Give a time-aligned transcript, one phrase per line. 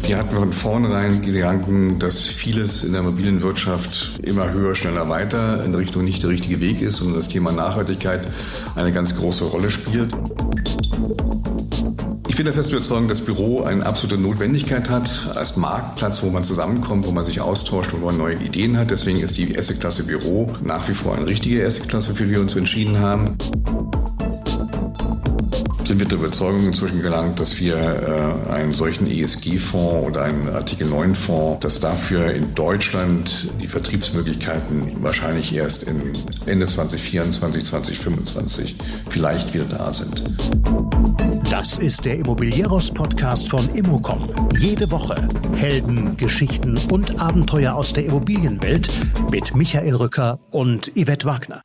[0.00, 5.62] Wir hatten von vornherein Gedanken, dass vieles in der mobilen Wirtschaft immer höher, schneller, weiter
[5.62, 8.26] in Richtung nicht der richtige Weg ist und das Thema Nachhaltigkeit
[8.74, 10.16] eine ganz große Rolle spielt.
[12.28, 16.44] Ich bin der festen Überzeugung, dass Büro eine absolute Notwendigkeit hat als Marktplatz, wo man
[16.44, 18.90] zusammenkommt, wo man sich austauscht und wo man neue Ideen hat.
[18.90, 22.56] Deswegen ist die Asset-Klasse Büro nach wie vor eine richtige Asset-Klasse, für die wir uns
[22.56, 23.36] entschieden haben
[25.88, 30.86] sind wir der Überzeugung inzwischen gelangt, dass wir äh, einen solchen ESG-Fonds oder einen Artikel
[30.86, 36.12] 9-Fonds, dass dafür in Deutschland die Vertriebsmöglichkeiten wahrscheinlich erst in
[36.44, 38.76] Ende 2024, 2025
[39.08, 40.22] vielleicht wieder da sind.
[41.50, 44.28] Das ist der Immobilieros-Podcast von Immocom.
[44.58, 48.90] Jede Woche Helden, Geschichten und Abenteuer aus der Immobilienwelt
[49.32, 51.62] mit Michael Rücker und Yvette Wagner.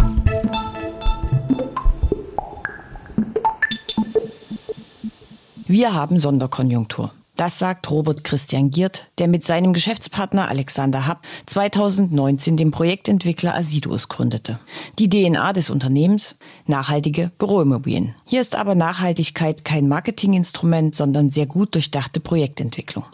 [5.74, 7.10] Wir haben Sonderkonjunktur.
[7.36, 14.08] Das sagt Robert Christian Giert, der mit seinem Geschäftspartner Alexander Happ 2019 den Projektentwickler Asidus
[14.08, 14.60] gründete.
[15.00, 16.36] Die DNA des Unternehmens?
[16.68, 18.14] Nachhaltige Büroimmobilien.
[18.24, 23.06] Hier ist aber Nachhaltigkeit kein Marketinginstrument, sondern sehr gut durchdachte Projektentwicklung.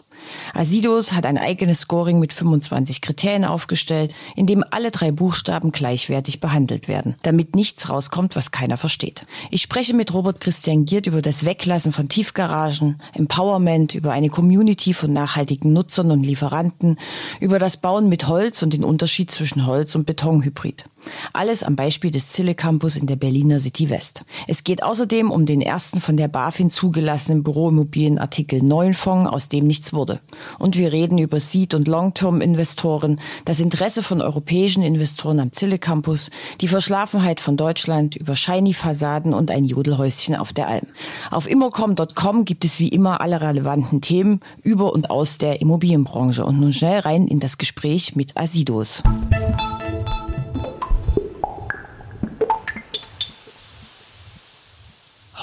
[0.54, 6.40] Asidos hat ein eigenes Scoring mit 25 Kriterien aufgestellt, in dem alle drei Buchstaben gleichwertig
[6.40, 9.26] behandelt werden, damit nichts rauskommt, was keiner versteht.
[9.50, 14.94] Ich spreche mit Robert Christian Giert über das Weglassen von Tiefgaragen, Empowerment, über eine Community
[14.94, 16.98] von nachhaltigen Nutzern und Lieferanten,
[17.40, 20.84] über das Bauen mit Holz und den Unterschied zwischen Holz und Betonhybrid.
[21.32, 24.22] Alles am Beispiel des Zille Campus in der Berliner City West.
[24.46, 29.48] Es geht außerdem um den ersten von der BaFin zugelassenen Büroimmobilien Artikel 9 Fonds, aus
[29.48, 30.20] dem nichts wurde.
[30.58, 36.30] Und wir reden über Seed- und Long-Term-Investoren, das Interesse von europäischen Investoren am Zille Campus,
[36.60, 40.86] die Verschlafenheit von Deutschland, über Shiny-Fassaden und ein Jodelhäuschen auf der Alm.
[41.30, 46.44] Auf immocom.com gibt es wie immer alle relevanten Themen über und aus der Immobilienbranche.
[46.44, 49.02] Und nun schnell rein in das Gespräch mit Asidos.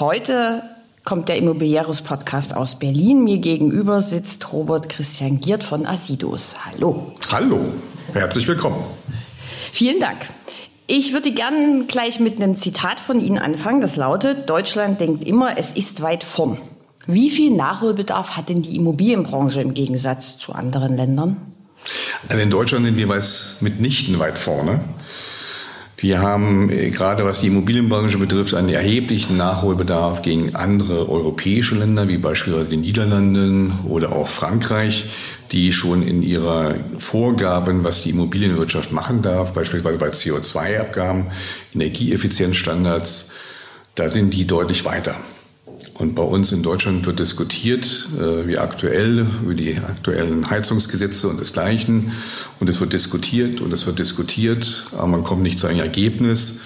[0.00, 0.62] Heute
[1.02, 3.24] kommt der Immobiliarus Podcast aus Berlin.
[3.24, 6.54] Mir gegenüber sitzt Robert Christian Giert von Asidos.
[6.64, 7.16] Hallo.
[7.32, 7.72] Hallo,
[8.12, 8.76] herzlich willkommen.
[9.72, 10.20] Vielen Dank.
[10.86, 13.80] Ich würde gern gleich mit einem Zitat von Ihnen anfangen.
[13.80, 16.58] Das lautet, Deutschland denkt immer, es ist weit vorn.
[17.08, 21.38] Wie viel Nachholbedarf hat denn die Immobilienbranche im Gegensatz zu anderen Ländern?
[22.28, 23.22] Also in Deutschland sind wir
[23.62, 24.80] mitnichten weit vorne.
[26.00, 32.06] Wir haben äh, gerade was die Immobilienbranche betrifft einen erheblichen Nachholbedarf gegen andere europäische Länder,
[32.06, 35.06] wie beispielsweise die Niederlanden oder auch Frankreich,
[35.50, 41.32] die schon in ihrer Vorgaben, was die Immobilienwirtschaft machen darf, beispielsweise bei CO2-Abgaben,
[41.74, 43.32] Energieeffizienzstandards,
[43.96, 45.16] da sind die deutlich weiter.
[45.94, 51.40] Und bei uns in Deutschland wird diskutiert, äh, wie aktuell, über die aktuellen Heizungsgesetze und
[51.40, 52.12] desgleichen.
[52.60, 56.60] Und es wird diskutiert und es wird diskutiert, aber man kommt nicht zu einem Ergebnis.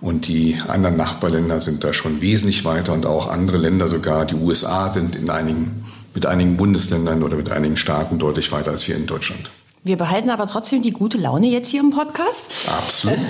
[0.00, 4.34] Und die anderen Nachbarländer sind da schon wesentlich weiter und auch andere Länder, sogar die
[4.34, 5.84] USA, sind in einigen,
[6.14, 9.50] mit einigen Bundesländern oder mit einigen Staaten deutlich weiter als wir in Deutschland.
[9.82, 12.44] Wir behalten aber trotzdem die gute Laune jetzt hier im Podcast.
[12.66, 13.18] Absolut.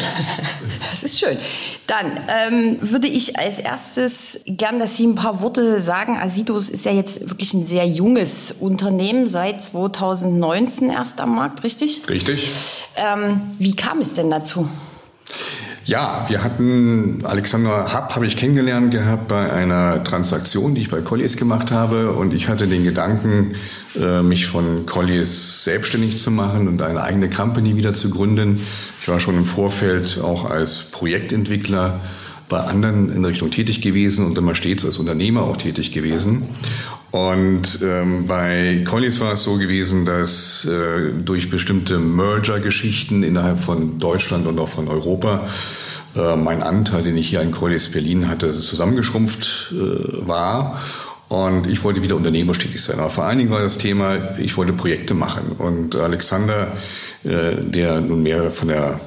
[0.91, 1.39] Das ist schön.
[1.87, 6.19] Dann ähm, würde ich als erstes gern, dass Sie ein paar Worte sagen.
[6.19, 12.03] Asidos ist ja jetzt wirklich ein sehr junges Unternehmen, seit 2019 erst am Markt, richtig?
[12.09, 12.51] Richtig.
[12.97, 14.69] Ähm, wie kam es denn dazu?
[15.91, 21.01] Ja, wir hatten Alexander Happ habe ich kennengelernt gehabt bei einer Transaktion, die ich bei
[21.01, 23.57] Colliers gemacht habe und ich hatte den Gedanken,
[23.97, 28.65] äh, mich von Colliers selbstständig zu machen und eine eigene Company wieder zu gründen.
[29.03, 32.01] Ich war schon im Vorfeld auch als Projektentwickler
[32.49, 36.45] bei anderen in Richtung tätig gewesen und immer stets als Unternehmer auch tätig gewesen.
[37.11, 43.99] Und ähm, bei Collies war es so gewesen, dass äh, durch bestimmte Merger-Geschichten innerhalb von
[43.99, 45.49] Deutschland und auch von Europa
[46.15, 50.81] äh, mein Anteil, den ich hier in Collies Berlin hatte, zusammengeschrumpft äh, war.
[51.29, 52.99] Und ich wollte wieder unternehmerisch tätig sein.
[52.99, 55.53] Aber vor allen Dingen war das Thema, ich wollte Projekte machen.
[55.59, 56.73] Und Alexander,
[57.25, 59.01] äh, der nun mehr von der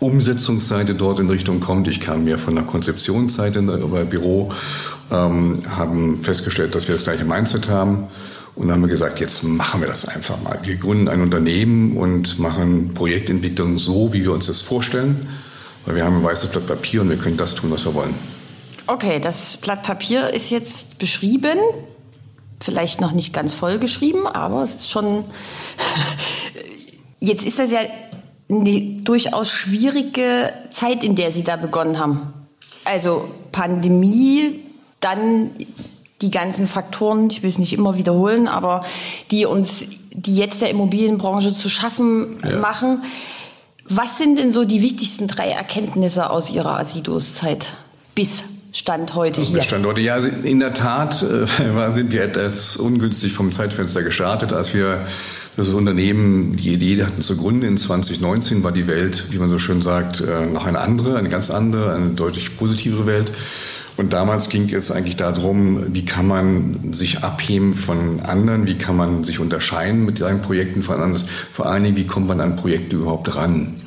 [0.00, 1.88] Umsetzungsseite dort in Richtung kommt.
[1.88, 4.50] Ich kam mehr von der Konzeptionsseite bei Büro,
[5.10, 8.08] ähm, haben festgestellt, dass wir das gleiche Mindset haben
[8.54, 10.58] und haben gesagt, jetzt machen wir das einfach mal.
[10.62, 15.28] Wir gründen ein Unternehmen und machen Projektentwicklung so, wie wir uns das vorstellen,
[15.86, 18.14] weil wir haben ein weißes Blatt Papier und wir können das tun, was wir wollen.
[18.86, 21.58] Okay, das Blatt Papier ist jetzt beschrieben,
[22.60, 25.24] vielleicht noch nicht ganz voll geschrieben, aber es ist schon.
[27.20, 27.80] Jetzt ist das ja
[28.48, 32.32] eine durchaus schwierige Zeit, in der Sie da begonnen haben.
[32.84, 34.60] Also Pandemie,
[35.00, 35.50] dann
[36.22, 38.84] die ganzen Faktoren, ich will es nicht immer wiederholen, aber
[39.30, 42.58] die uns, die jetzt der Immobilienbranche zu schaffen ja.
[42.58, 43.02] machen.
[43.88, 47.72] Was sind denn so die wichtigsten drei Erkenntnisse aus Ihrer Asidos-Zeit
[48.14, 49.62] bis Stand heute hier?
[49.62, 51.46] Stand heute, ja, in der Tat äh,
[51.92, 55.06] sind wir etwas ungünstig vom Zeitfenster gestartet, als wir
[55.56, 59.82] das Unternehmen, die Idee hatten zugrunde in 2019 war die Welt, wie man so schön
[59.82, 63.32] sagt, äh, noch eine andere, eine ganz andere, eine deutlich positivere Welt.
[63.96, 68.96] Und damals ging es eigentlich darum, wie kann man sich abheben von anderen, wie kann
[68.96, 72.54] man sich unterscheiden mit seinen Projekten von anderen, vor allen Dingen, wie kommt man an
[72.54, 73.80] Projekte überhaupt ran.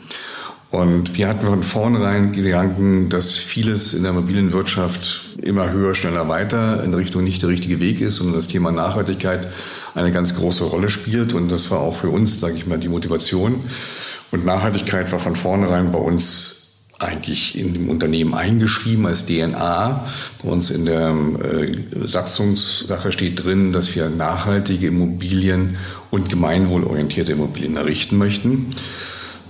[0.72, 6.30] Und wir hatten von vornherein Gedanken, dass vieles in der mobilen Wirtschaft immer höher, schneller,
[6.30, 9.50] weiter in Richtung nicht der richtige Weg ist, sondern das Thema Nachhaltigkeit
[9.96, 11.34] eine ganz große Rolle spielt.
[11.34, 13.66] Und das war auch für uns, sage ich mal, die Motivation.
[14.32, 16.62] Und Nachhaltigkeit war von vornherein bei uns
[17.00, 20.08] eigentlich in dem Unternehmen eingeschrieben als DNA.
[20.42, 21.14] Bei uns in der
[21.44, 25.78] äh, Satzungssache steht drin, dass wir nachhaltige Immobilien
[26.12, 28.68] und gemeinwohlorientierte Immobilien errichten möchten.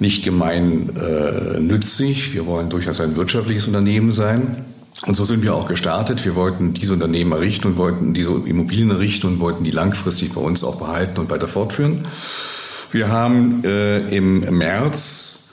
[0.02, 4.66] Nicht gemeinnützig, äh, wir wollen durchaus ein wirtschaftliches Unternehmen sein.
[5.06, 6.26] Und so sind wir auch gestartet.
[6.26, 10.42] Wir wollten diese Unternehmen errichten und wollten diese Immobilien errichten und wollten die langfristig bei
[10.42, 12.08] uns auch behalten und weiter fortführen.
[12.92, 15.50] Wir haben äh, im März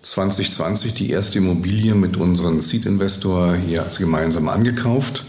[0.00, 5.24] 2020 die erste Immobilie mit unserem Seed-Investor hier gemeinsam angekauft.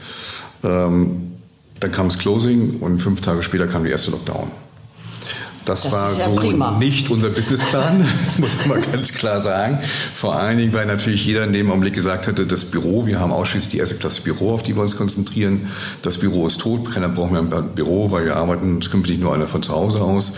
[0.63, 1.31] Ähm,
[1.79, 4.51] dann kam das Closing und fünf Tage später kam der erste Lockdown.
[5.69, 6.77] Das, das war ja so prima.
[6.79, 8.03] nicht unser Businessplan,
[8.37, 9.77] muss man mal ganz klar sagen.
[10.15, 13.31] Vor allen Dingen, weil natürlich jeder in dem Augenblick gesagt hatte, das Büro, wir haben
[13.31, 15.69] ausschließlich die erste Klasse Büro, auf die wir uns konzentrieren.
[16.01, 19.45] Das Büro ist tot, keiner braucht mehr ein Büro, weil wir arbeiten künftig nur einer
[19.45, 20.33] von zu Hause aus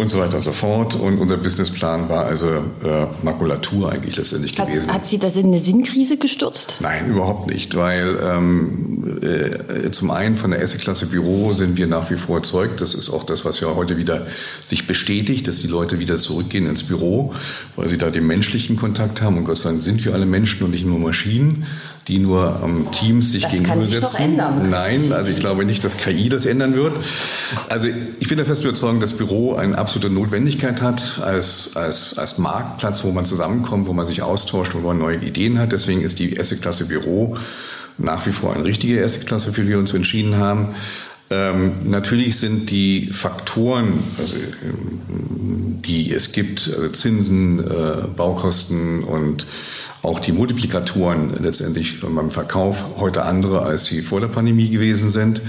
[0.00, 0.94] und so weiter und so fort.
[0.94, 4.92] Und unser Businessplan war also äh, Makulatur eigentlich letztendlich hat, gewesen.
[4.92, 6.76] Hat Sie das in eine Sinnkrise gestürzt?
[6.80, 12.10] Nein, überhaupt nicht, weil ähm, äh, zum einen von der S-Klasse Büro sind wir nach
[12.10, 12.80] wie vor erzeugt.
[12.80, 14.26] Das ist auch das, was ja heute wieder
[14.64, 17.34] sich bestätigt, dass die Leute wieder zurückgehen ins Büro,
[17.76, 19.38] weil sie da den menschlichen Kontakt haben.
[19.38, 21.66] Und Gott sei Dank sind wir alle Menschen und nicht nur Maschinen
[22.10, 24.00] die nur am Teams sich das gegenüber setzen.
[24.00, 24.68] Das kann sich doch ändern.
[24.68, 26.96] Nein, also ich glaube nicht, dass KI das ändern wird.
[27.68, 32.38] Also ich bin der festen Überzeugung, dass Büro eine absolute Notwendigkeit hat als, als, als
[32.38, 35.70] Marktplatz, wo man zusammenkommt, wo man sich austauscht, wo man neue Ideen hat.
[35.70, 37.36] Deswegen ist die erste Klasse Büro
[37.96, 40.74] nach wie vor eine richtige erste Klasse, für die wir uns entschieden haben.
[41.32, 44.34] Ähm, natürlich sind die Faktoren, also,
[45.84, 49.46] die es gibt, also Zinsen, äh, Baukosten und
[50.02, 55.40] auch die Multiplikatoren letztendlich beim Verkauf heute andere, als sie vor der Pandemie gewesen sind.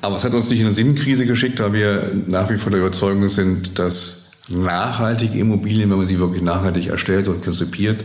[0.00, 2.80] Aber es hat uns nicht in eine Sinnkrise geschickt, weil wir nach wie vor der
[2.80, 8.04] Überzeugung sind, dass nachhaltige Immobilien, wenn man sie wirklich nachhaltig erstellt und konzipiert,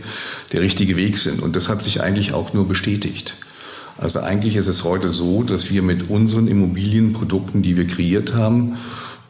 [0.52, 1.42] der richtige Weg sind.
[1.42, 3.34] Und das hat sich eigentlich auch nur bestätigt.
[3.98, 8.78] Also eigentlich ist es heute so, dass wir mit unseren Immobilienprodukten, die wir kreiert haben,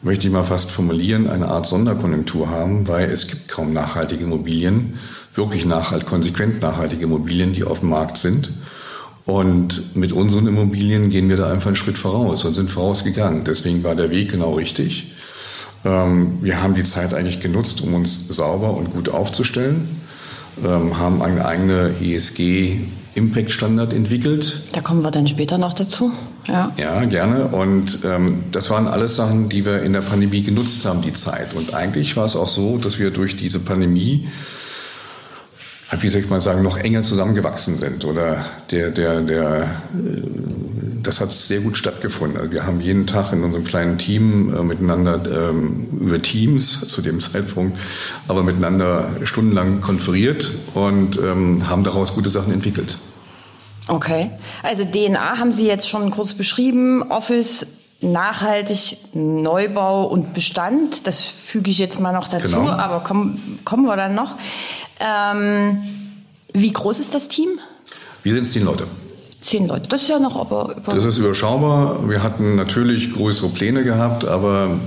[0.03, 4.93] möchte ich mal fast formulieren, eine Art Sonderkonjunktur haben, weil es gibt kaum nachhaltige Immobilien,
[5.33, 8.51] wirklich nachhalt, konsequent nachhaltige Immobilien, die auf dem Markt sind.
[9.25, 13.43] Und mit unseren Immobilien gehen wir da einfach einen Schritt voraus und sind vorausgegangen.
[13.43, 15.13] Deswegen war der Weg genau richtig.
[15.83, 20.01] Ähm, wir haben die Zeit eigentlich genutzt, um uns sauber und gut aufzustellen,
[20.63, 22.81] ähm, haben eine eigene ESG
[23.15, 24.61] Impact-Standard entwickelt.
[24.73, 26.11] Da kommen wir dann später noch dazu.
[26.47, 27.47] Ja, ja gerne.
[27.47, 31.53] Und ähm, das waren alles Sachen, die wir in der Pandemie genutzt haben, die Zeit.
[31.53, 34.27] Und eigentlich war es auch so, dass wir durch diese Pandemie
[35.97, 38.05] wie soll ich mal sagen, noch enger zusammengewachsen sind.
[38.05, 39.67] Oder der, der, der, äh,
[41.01, 42.37] das hat sehr gut stattgefunden.
[42.37, 47.01] Also wir haben jeden Tag in unserem kleinen Team äh, miteinander ähm, über Teams zu
[47.01, 47.79] dem Zeitpunkt,
[48.27, 52.99] aber miteinander stundenlang konferiert und ähm, haben daraus gute Sachen entwickelt.
[53.87, 54.29] Okay,
[54.61, 57.65] also DNA haben Sie jetzt schon kurz beschrieben, Office
[58.01, 61.07] nachhaltig Neubau und Bestand.
[61.07, 62.69] Das füge ich jetzt mal noch dazu, genau.
[62.69, 64.35] aber kommen, kommen wir dann noch.
[64.99, 65.81] Ähm,
[66.53, 67.49] wie groß ist das Team?
[68.23, 68.87] Wir sind zehn Leute.
[69.39, 72.09] Zehn Leute, das ist ja noch aber über Das ist überschaubar.
[72.09, 74.79] Wir hatten natürlich größere Pläne gehabt, aber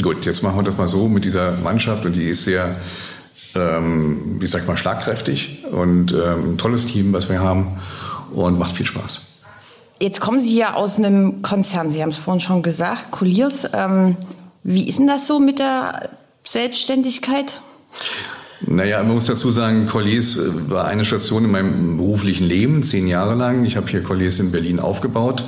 [0.00, 2.76] gut, jetzt machen wir das mal so mit dieser Mannschaft und die ist sehr,
[3.54, 7.80] ähm, wie sagt man, schlagkräftig und ähm, ein tolles Team, was wir haben
[8.34, 9.22] und macht viel Spaß.
[9.98, 13.68] Jetzt kommen Sie ja aus einem Konzern, Sie haben es vorhin schon gesagt, Colliers.
[13.72, 14.16] Ähm,
[14.62, 16.10] wie ist denn das so mit der
[16.44, 17.60] Selbstständigkeit?
[18.66, 23.06] Naja, man muss dazu sagen, Colliers äh, war eine Station in meinem beruflichen Leben, zehn
[23.06, 23.64] Jahre lang.
[23.64, 25.44] Ich habe hier Colliers in Berlin aufgebaut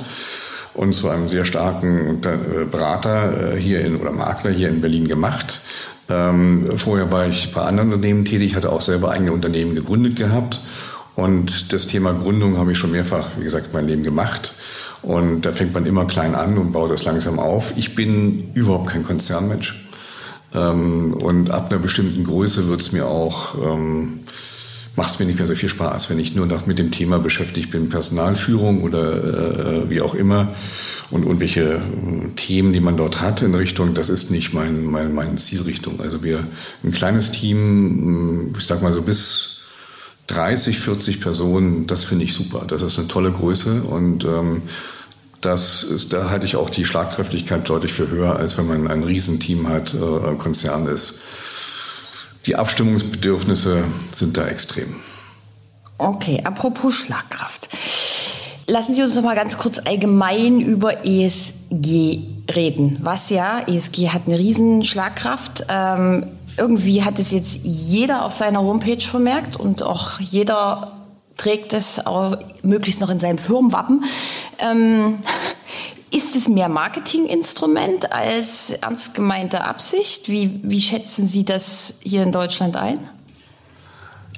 [0.73, 5.07] und zu einem sehr starken äh, Berater äh, hier in, oder Makler hier in Berlin
[5.07, 5.61] gemacht.
[6.09, 10.61] Ähm, vorher war ich bei anderen Unternehmen tätig, hatte auch selber eigene Unternehmen gegründet gehabt.
[11.15, 14.53] Und das Thema Gründung habe ich schon mehrfach, wie gesagt, mein Leben gemacht.
[15.01, 17.73] Und da fängt man immer klein an und baut das langsam auf.
[17.77, 19.84] Ich bin überhaupt kein Konzernmensch.
[20.55, 24.21] Ähm, und ab einer bestimmten Größe wird es mir auch, ähm,
[24.95, 27.19] macht es mir nicht mehr so viel Spaß, wenn ich nur noch mit dem Thema
[27.19, 30.55] beschäftigt bin, Personalführung oder äh, wie auch immer
[31.11, 31.79] und irgendwelche äh,
[32.35, 35.99] Themen, die man dort hat in Richtung, das ist nicht mein, mein, meine Zielrichtung.
[35.99, 36.47] Also wir,
[36.83, 39.61] ein kleines Team, ich sag mal so bis
[40.27, 42.63] 30, 40 Personen, das finde ich super.
[42.67, 44.63] Das ist eine tolle Größe und ähm,
[45.45, 49.03] das ist, da halte ich auch die Schlagkräftigkeit deutlich für höher, als wenn man ein
[49.03, 51.15] Riesenteam hat, äh, Konzern ist.
[52.45, 54.95] Die Abstimmungsbedürfnisse sind da extrem.
[55.97, 57.69] Okay, apropos Schlagkraft.
[58.67, 62.19] Lassen Sie uns noch mal ganz kurz allgemein über ESG
[62.53, 62.97] reden.
[63.01, 65.65] Was ja, ESG hat eine riesen Schlagkraft.
[65.69, 66.25] Ähm,
[66.57, 70.94] irgendwie hat es jetzt jeder auf seiner Homepage vermerkt und auch jeder
[71.37, 74.03] trägt es auch möglichst noch in seinem Firmenwappen.
[74.59, 75.19] Ähm,
[76.11, 80.29] ist es mehr Marketinginstrument als ernst gemeinte Absicht?
[80.29, 82.99] Wie, wie schätzen Sie das hier in Deutschland ein?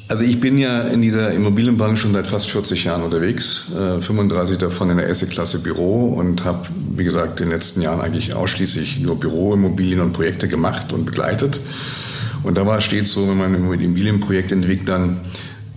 [0.09, 4.57] Also ich bin ja in dieser Immobilienbank schon seit fast 40 Jahren unterwegs, äh, 35
[4.57, 6.61] davon in der Esse-Klasse Büro und habe,
[6.95, 11.59] wie gesagt, in den letzten Jahren eigentlich ausschließlich nur Büroimmobilien und Projekte gemacht und begleitet.
[12.43, 15.19] Und da war stets so, wenn man mit Immobilienprojektentwicklern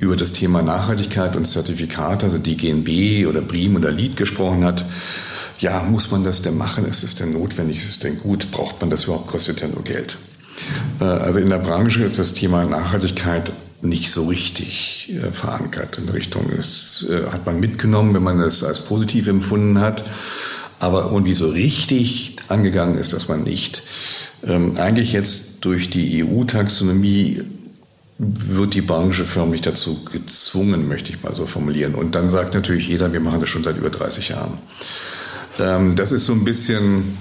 [0.00, 4.84] über das Thema Nachhaltigkeit und Zertifikate, also DGNB oder BRIM oder LEED gesprochen hat,
[5.60, 6.86] ja, muss man das denn machen?
[6.86, 7.76] Ist es denn notwendig?
[7.76, 8.50] Ist es denn gut?
[8.50, 9.28] Braucht man das überhaupt?
[9.28, 10.16] Kostet ja nur Geld.
[11.00, 13.52] Äh, also in der Branche ist das Thema Nachhaltigkeit
[13.82, 16.50] nicht so richtig äh, verankert in Richtung.
[16.56, 20.04] Das äh, hat man mitgenommen, wenn man es als positiv empfunden hat.
[20.78, 23.82] Aber irgendwie so richtig angegangen ist das man nicht.
[24.46, 27.42] Ähm, eigentlich jetzt durch die EU-Taxonomie
[28.22, 31.94] wird die Branche förmlich dazu gezwungen, möchte ich mal so formulieren.
[31.94, 34.58] Und dann sagt natürlich jeder, wir machen das schon seit über 30 Jahren.
[35.58, 37.16] Ähm, das ist so ein bisschen,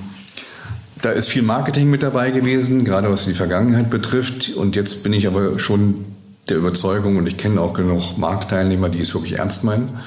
[1.02, 4.50] da ist viel Marketing mit dabei gewesen, gerade was die Vergangenheit betrifft.
[4.56, 6.06] Und jetzt bin ich aber schon
[6.50, 10.00] der Überzeugung, und ich kenne auch genug Marktteilnehmer, die es wirklich ernst meinen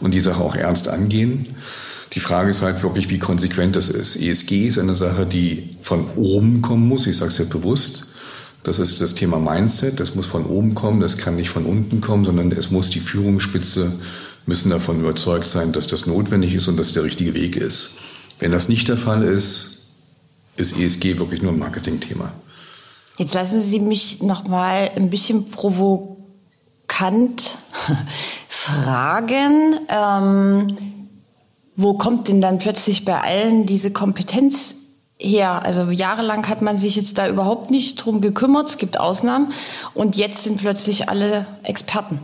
[0.00, 1.54] und die Sache auch ernst angehen.
[2.14, 4.16] Die Frage ist halt wirklich, wie konsequent das ist.
[4.16, 7.06] ESG ist eine Sache, die von oben kommen muss.
[7.06, 8.09] Ich sage es ja bewusst.
[8.62, 10.00] Das ist das Thema Mindset.
[10.00, 11.00] Das muss von oben kommen.
[11.00, 13.92] Das kann nicht von unten kommen, sondern es muss die Führungsspitze
[14.46, 17.92] müssen davon überzeugt sein, dass das notwendig ist und dass der richtige Weg ist.
[18.38, 19.88] Wenn das nicht der Fall ist,
[20.56, 22.32] ist ESG wirklich nur ein Marketingthema.
[23.16, 26.18] Jetzt lassen Sie mich noch mal ein bisschen provokant
[28.48, 29.78] fragen.
[29.88, 30.76] Ähm,
[31.76, 34.74] wo kommt denn dann plötzlich bei allen diese Kompetenz
[35.20, 35.64] her?
[35.64, 38.68] Also jahrelang hat man sich jetzt da überhaupt nicht drum gekümmert.
[38.68, 39.52] Es gibt Ausnahmen.
[39.94, 42.20] Und jetzt sind plötzlich alle Experten.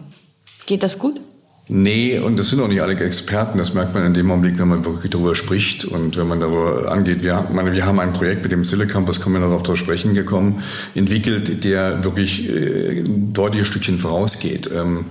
[0.67, 1.21] Geht das gut?
[1.69, 3.59] Nee, und das sind auch nicht alle Experten.
[3.59, 6.93] Das merkt man in dem Augenblick, wenn man wirklich darüber spricht und wenn man darüber
[6.93, 7.25] angeht.
[7.25, 10.63] Wir, meine, wir haben ein Projekt mit dem Silicampus, kommen wir darauf zu sprechen gekommen,
[10.95, 14.71] entwickelt, der wirklich äh, deutliche Stückchen vorausgeht.
[14.73, 15.07] Ähm,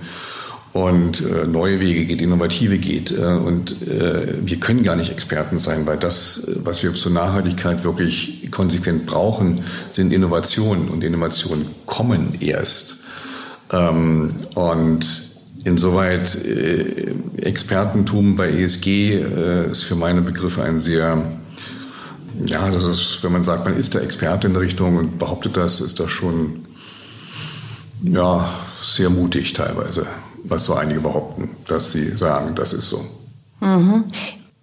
[0.76, 3.10] und äh, neue Wege geht, innovative geht.
[3.10, 7.82] Äh, und äh, wir können gar nicht Experten sein, weil das, was wir zur Nachhaltigkeit
[7.82, 10.88] wirklich konsequent brauchen, sind Innovationen.
[10.88, 12.98] Und Innovationen kommen erst.
[13.72, 15.06] Ähm, und
[15.64, 21.38] insoweit äh, Expertentum bei ESG äh, ist für meine Begriffe ein sehr
[22.44, 25.56] ja, das ist, wenn man sagt, man ist der Experte in der Richtung und behauptet
[25.56, 26.66] das, ist das schon
[28.02, 28.46] ja,
[28.82, 30.06] sehr mutig teilweise
[30.48, 33.04] was so einige behaupten, dass sie sagen, das ist so.
[33.60, 34.04] Mhm.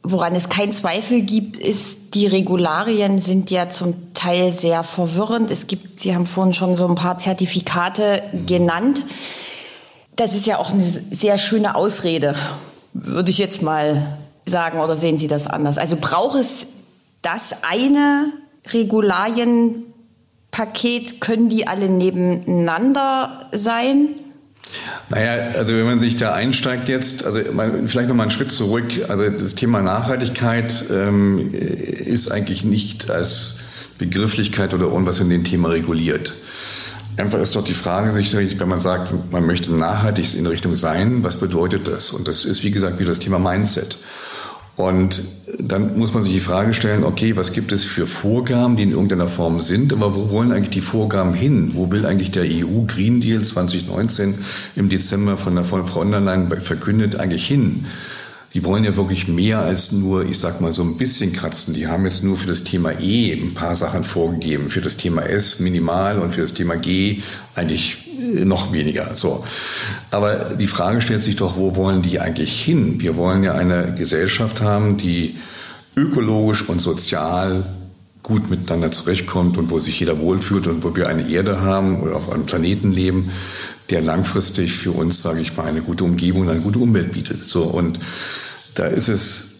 [0.03, 5.49] Woran es keinen Zweifel gibt, ist, die Regularien sind ja zum Teil sehr verwirrend.
[5.49, 9.05] Es gibt, Sie haben vorhin schon so ein paar Zertifikate genannt.
[10.15, 12.35] Das ist ja auch eine sehr schöne Ausrede,
[12.93, 15.77] würde ich jetzt mal sagen, oder sehen Sie das anders?
[15.77, 16.67] Also braucht es
[17.21, 18.31] das eine
[18.71, 21.21] Regularienpaket?
[21.21, 24.09] Können die alle nebeneinander sein?
[25.09, 27.39] Naja, also wenn man sich da einsteigt jetzt, also
[27.85, 28.91] vielleicht noch mal einen Schritt zurück.
[29.07, 33.59] Also das Thema Nachhaltigkeit ähm, ist eigentlich nicht als
[33.97, 36.33] Begrifflichkeit oder irgendwas in dem Thema reguliert.
[37.17, 41.39] Einfach ist doch die Frage, wenn man sagt, man möchte nachhaltig in Richtung sein, was
[41.39, 42.09] bedeutet das?
[42.09, 43.99] Und das ist, wie gesagt, wieder das Thema Mindset.
[44.75, 45.21] Und
[45.59, 48.91] dann muss man sich die Frage stellen, okay, was gibt es für Vorgaben, die in
[48.91, 51.71] irgendeiner Form sind, aber wo wollen eigentlich die Vorgaben hin?
[51.73, 54.35] Wo will eigentlich der EU Green Deal 2019
[54.75, 57.85] im Dezember von der Frau von der Leyen verkündet eigentlich hin?
[58.53, 61.73] Die wollen ja wirklich mehr als nur, ich sag mal, so ein bisschen kratzen.
[61.73, 65.23] Die haben jetzt nur für das Thema E ein paar Sachen vorgegeben, für das Thema
[65.23, 67.21] S minimal und für das Thema G
[67.55, 68.02] eigentlich
[68.45, 69.11] noch weniger.
[69.15, 69.43] So.
[70.11, 72.99] Aber die Frage stellt sich doch, wo wollen die eigentlich hin?
[73.01, 75.37] Wir wollen ja eine Gesellschaft haben, die
[75.95, 77.65] ökologisch und sozial
[78.23, 82.15] gut miteinander zurechtkommt und wo sich jeder wohlfühlt und wo wir eine Erde haben oder
[82.15, 83.31] auf einem Planeten leben,
[83.89, 87.43] der langfristig für uns, sage ich mal, eine gute Umgebung und eine gute Umwelt bietet.
[87.43, 87.99] So und
[88.75, 89.52] da ist es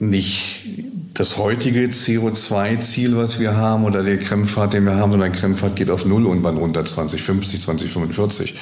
[0.00, 0.66] nicht
[1.14, 5.76] das heutige CO2-Ziel, was wir haben, oder der Krempfahrt, den wir haben, sondern der Krempfahrt
[5.76, 8.54] geht auf Null und wann runter 2050, 2045.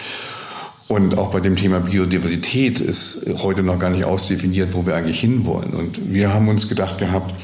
[0.88, 5.20] Und auch bei dem Thema Biodiversität ist heute noch gar nicht ausdefiniert, wo wir eigentlich
[5.20, 5.74] hinwollen.
[5.74, 7.34] Und wir haben uns gedacht gehabt,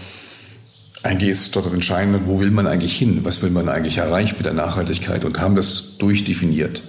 [1.02, 3.20] eigentlich ist doch das Entscheidende, wo will man eigentlich hin?
[3.22, 5.24] Was will man eigentlich erreichen mit der Nachhaltigkeit?
[5.24, 6.82] Und haben das durchdefiniert.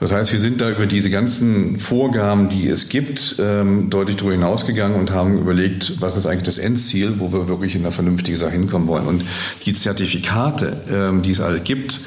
[0.00, 4.32] Das heißt, wir sind da über diese ganzen Vorgaben, die es gibt, ähm, deutlich darüber
[4.32, 8.38] hinausgegangen und haben überlegt, was ist eigentlich das Endziel, wo wir wirklich in eine vernünftige
[8.38, 9.06] Sache hinkommen wollen.
[9.06, 9.24] Und
[9.66, 12.00] die Zertifikate, ähm, die es alle gibt,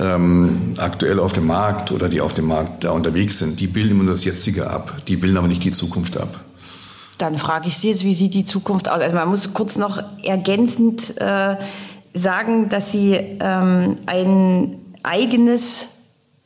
[0.00, 3.92] ähm, aktuell auf dem Markt oder die auf dem Markt da unterwegs sind, die bilden
[3.92, 5.02] immer nur das Jetzige ab.
[5.06, 6.40] Die bilden aber nicht die Zukunft ab.
[7.18, 9.00] Dann frage ich Sie jetzt, wie sieht die Zukunft aus?
[9.00, 11.56] Also man muss kurz noch ergänzend äh,
[12.14, 15.88] sagen, dass Sie ähm, ein eigenes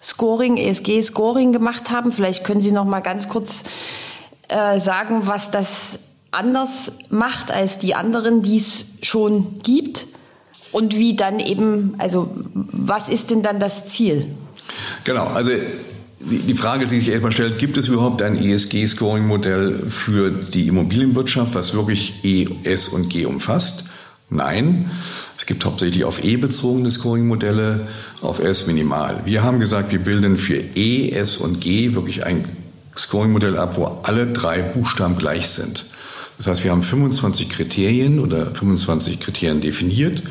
[0.02, 2.12] Scoring, ESG-Scoring gemacht haben.
[2.12, 3.64] Vielleicht können Sie noch mal ganz kurz
[4.48, 6.00] äh, sagen, was das
[6.32, 10.06] anders macht als die anderen, die es schon gibt
[10.72, 14.26] und wie dann eben, also was ist denn dann das Ziel?
[15.04, 15.52] Genau, also
[16.20, 21.74] die Frage, die sich erstmal stellt, gibt es überhaupt ein ESG-Scoring-Modell für die Immobilienwirtschaft, was
[21.74, 23.84] wirklich E, S und G umfasst?
[24.30, 24.90] Nein.
[25.42, 27.88] Es gibt hauptsächlich auf E bezogene Scoring-Modelle,
[28.20, 29.22] auf S minimal.
[29.24, 32.44] Wir haben gesagt, wir bilden für E, S und G wirklich ein
[32.96, 35.86] Scoring-Modell ab, wo alle drei Buchstaben gleich sind.
[36.36, 40.22] Das heißt, wir haben 25 Kriterien oder 25 Kriterien definiert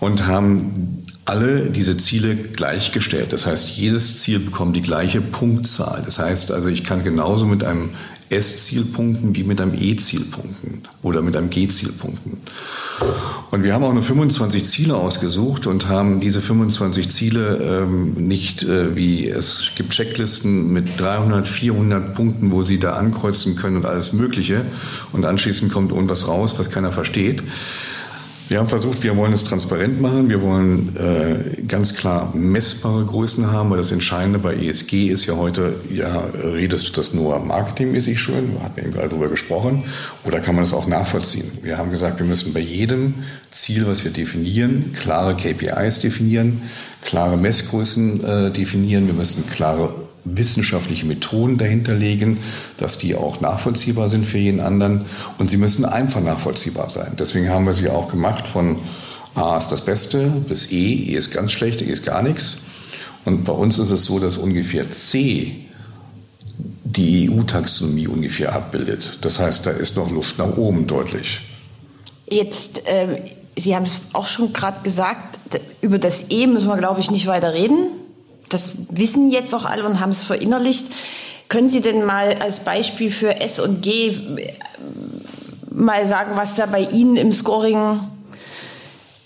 [0.00, 3.32] und haben alle diese Ziele gleichgestellt.
[3.32, 6.02] Das heißt, jedes Ziel bekommt die gleiche Punktzahl.
[6.04, 7.90] Das heißt also, ich kann genauso mit einem
[8.30, 12.38] S-Ziel punkten wie mit einem E-Ziel punkten oder mit einem G-Ziel punkten.
[13.54, 18.64] Und wir haben auch nur 25 Ziele ausgesucht und haben diese 25 Ziele ähm, nicht
[18.64, 23.86] äh, wie es gibt Checklisten mit 300, 400 Punkten, wo Sie da ankreuzen können und
[23.86, 24.64] alles Mögliche.
[25.12, 27.44] Und anschließend kommt irgendwas raus, was keiner versteht
[28.48, 30.28] wir haben versucht, wir wollen es transparent machen.
[30.28, 35.36] Wir wollen äh, ganz klar messbare Größen haben, weil das Entscheidende bei ESG ist ja
[35.36, 38.52] heute, ja, redest du das nur marketingmäßig schön?
[38.52, 39.84] Wir hatten eben gerade darüber gesprochen.
[40.24, 41.50] Oder kann man das auch nachvollziehen?
[41.62, 43.14] Wir haben gesagt, wir müssen bei jedem
[43.50, 46.62] Ziel, was wir definieren, klare KPIs definieren,
[47.02, 49.06] klare Messgrößen äh, definieren.
[49.06, 52.38] Wir müssen klare wissenschaftliche Methoden dahinter legen,
[52.78, 55.04] dass die auch nachvollziehbar sind für jeden anderen
[55.38, 57.12] und sie müssen einfach nachvollziehbar sein.
[57.18, 58.78] Deswegen haben wir sie auch gemacht von
[59.34, 62.58] A ist das Beste bis E, E ist ganz schlecht, E ist gar nichts.
[63.24, 65.56] Und bei uns ist es so, dass ungefähr C
[66.84, 69.18] die EU-Taxonomie ungefähr abbildet.
[69.22, 71.40] Das heißt, da ist noch Luft nach oben deutlich.
[72.30, 73.22] Jetzt, äh,
[73.56, 75.38] Sie haben es auch schon gerade gesagt,
[75.80, 77.86] über das E müssen wir, glaube ich, nicht weiter reden
[78.48, 80.86] das wissen jetzt auch alle und haben es verinnerlicht.
[81.48, 84.52] Können Sie denn mal als Beispiel für S und G äh,
[85.70, 88.00] mal sagen, was da bei Ihnen im Scoring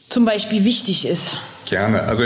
[0.09, 1.37] zum Beispiel wichtig ist?
[1.66, 2.02] Gerne.
[2.02, 2.24] Also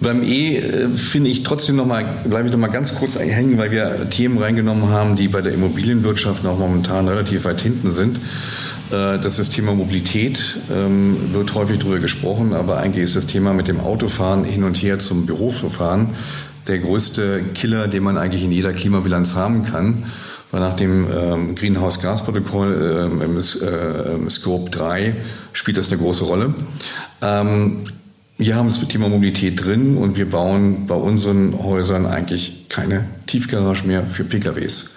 [0.00, 3.56] beim E äh, finde ich trotzdem noch mal, bleibe ich noch mal ganz kurz hängen,
[3.58, 8.18] weil wir Themen reingenommen haben, die bei der Immobilienwirtschaft noch momentan relativ weit hinten sind.
[8.92, 13.66] Äh, das Thema Mobilität, ähm, wird häufig darüber gesprochen, aber eigentlich ist das Thema mit
[13.66, 16.14] dem Autofahren hin und her zum Büro zu fahren
[16.68, 20.04] der größte Killer, den man eigentlich in jeder Klimabilanz haben kann.
[20.52, 25.16] Weil nach dem ähm, Greenhouse-Gas-Protokoll ähm, im äh, Scope 3
[25.54, 26.54] spielt das eine große Rolle.
[28.38, 33.86] Wir haben das Thema Mobilität drin und wir bauen bei unseren Häusern eigentlich keine Tiefgarage
[33.86, 34.90] mehr für PKWs.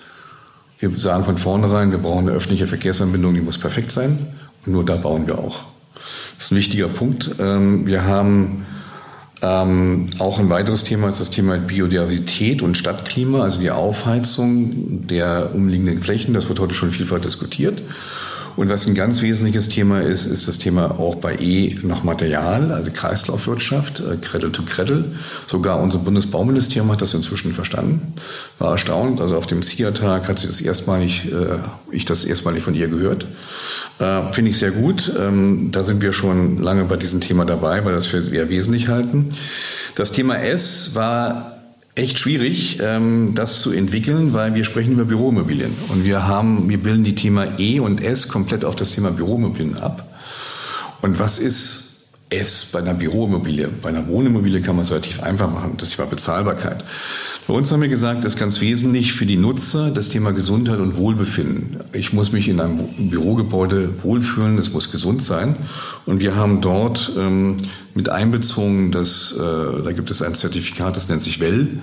[0.80, 4.28] Wir sagen von vornherein, wir brauchen eine öffentliche Verkehrsanbindung, die muss perfekt sein.
[4.66, 5.64] Und nur da bauen wir auch.
[6.38, 7.32] Das ist ein wichtiger Punkt.
[7.40, 8.66] Ähm, wir haben
[9.42, 15.54] ähm, auch ein weiteres Thema ist das Thema Biodiversität und Stadtklima, also die Aufheizung der
[15.54, 16.34] umliegenden Flächen.
[16.34, 17.82] Das wird heute schon vielfach diskutiert.
[18.56, 22.72] Und was ein ganz wesentliches Thema ist, ist das Thema auch bei E noch Material,
[22.72, 25.06] also Kreislaufwirtschaft, äh, Cradle to Cradle.
[25.48, 28.14] Sogar unser Bundesbauministerium hat das inzwischen verstanden.
[28.60, 29.20] War erstaunt.
[29.20, 31.58] Also auf dem CIA-Tag hat sie das erstmalig, äh,
[31.92, 33.26] ich das erstmalig von ihr gehört.
[34.00, 35.12] Äh, Finde ich sehr gut.
[35.20, 38.88] Ähm, da sind wir schon lange bei diesem Thema dabei, weil das für sehr wesentlich
[38.88, 39.30] halten.
[39.96, 41.55] Das Thema S war
[41.96, 46.78] echt schwierig, ähm, das zu entwickeln, weil wir sprechen über Büroimmobilien und wir haben, wir
[46.78, 50.08] bilden die Thema E und S komplett auf das Thema Büroimmobilien ab.
[51.02, 51.86] Und was ist
[52.30, 53.70] S bei einer Büroimmobilie.
[53.70, 55.76] Bei einer Wohnimmobilie kann man es relativ einfach machen.
[55.78, 56.84] Das Thema Bezahlbarkeit.
[57.48, 60.80] Bei uns haben wir gesagt, das ist ganz wesentlich für die Nutzer das Thema Gesundheit
[60.80, 61.78] und Wohlbefinden.
[61.94, 65.56] Ich muss mich in einem Bürogebäude wohlfühlen, es muss gesund sein.
[66.08, 67.58] Und wir haben dort ähm,
[67.94, 71.80] mit einbezogen, dass äh, da gibt es ein Zertifikat, das nennt sich WELL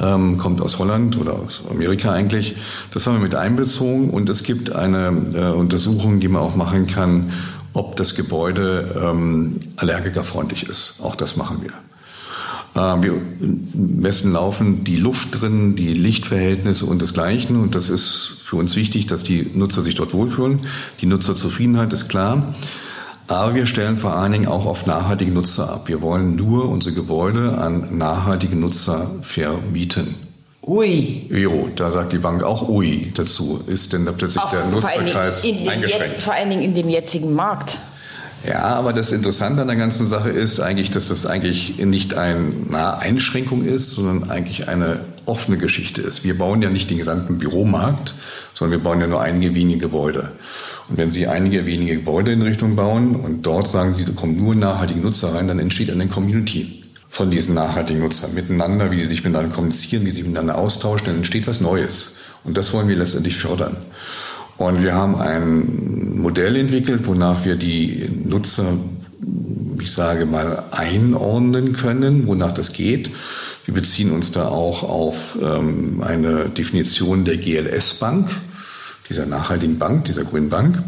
[0.00, 2.56] ähm, kommt aus Holland oder aus Amerika eigentlich.
[2.92, 6.86] Das haben wir mit einbezogen und es gibt eine äh, Untersuchung, die man auch machen
[6.86, 7.32] kann,
[7.72, 11.00] ob das Gebäude ähm, allergikerfreundlich ist.
[11.02, 11.72] Auch das machen wir.
[12.74, 13.20] Äh, wir
[13.74, 17.56] messen laufen die Luft drin, die Lichtverhältnisse und desgleichen.
[17.56, 20.60] Und das ist für uns wichtig, dass die Nutzer sich dort wohlfühlen.
[21.00, 22.54] Die Nutzerzufriedenheit ist klar.
[23.26, 25.88] Aber wir stellen vor allen Dingen auch auf nachhaltige Nutzer ab.
[25.88, 30.14] Wir wollen nur unsere Gebäude an nachhaltige Nutzer vermieten.
[30.66, 31.26] Ui.
[31.30, 33.60] Jo, da sagt die Bank auch Ui dazu.
[33.66, 36.22] Ist denn da plötzlich auch der Nutzerkreis eingeschränkt?
[36.22, 37.78] vor allen Dingen in dem jetzigen Markt.
[38.46, 42.98] Ja, aber das Interessante an der ganzen Sache ist eigentlich, dass das eigentlich nicht eine
[42.98, 46.24] Einschränkung ist, sondern eigentlich eine offene Geschichte ist.
[46.24, 48.14] Wir bauen ja nicht den gesamten Büromarkt,
[48.52, 50.32] sondern wir bauen ja nur einige wenige Gebäude.
[50.90, 54.36] Und wenn Sie einige wenige Gebäude in Richtung bauen und dort sagen Sie, da kommen
[54.36, 59.08] nur nachhaltige Nutzer rein, dann entsteht eine Community von diesen nachhaltigen Nutzern miteinander, wie sie
[59.08, 62.16] sich miteinander kommunizieren, wie sie sich miteinander austauschen, dann entsteht was Neues.
[62.42, 63.76] Und das wollen wir letztendlich fördern.
[64.56, 68.78] Und wir haben ein Modell entwickelt, wonach wir die Nutzer,
[69.80, 73.10] ich sage mal, einordnen können, wonach das geht.
[73.66, 78.30] Wir beziehen uns da auch auf ähm, eine Definition der GLS-Bank
[79.10, 80.82] dieser nachhaltigen Bank, dieser grünen Bank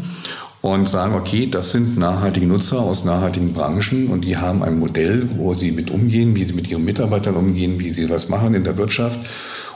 [0.61, 5.29] und sagen, okay, das sind nachhaltige Nutzer aus nachhaltigen Branchen und die haben ein Modell,
[5.37, 8.63] wo sie mit umgehen, wie sie mit ihren Mitarbeitern umgehen, wie sie was machen in
[8.63, 9.19] der Wirtschaft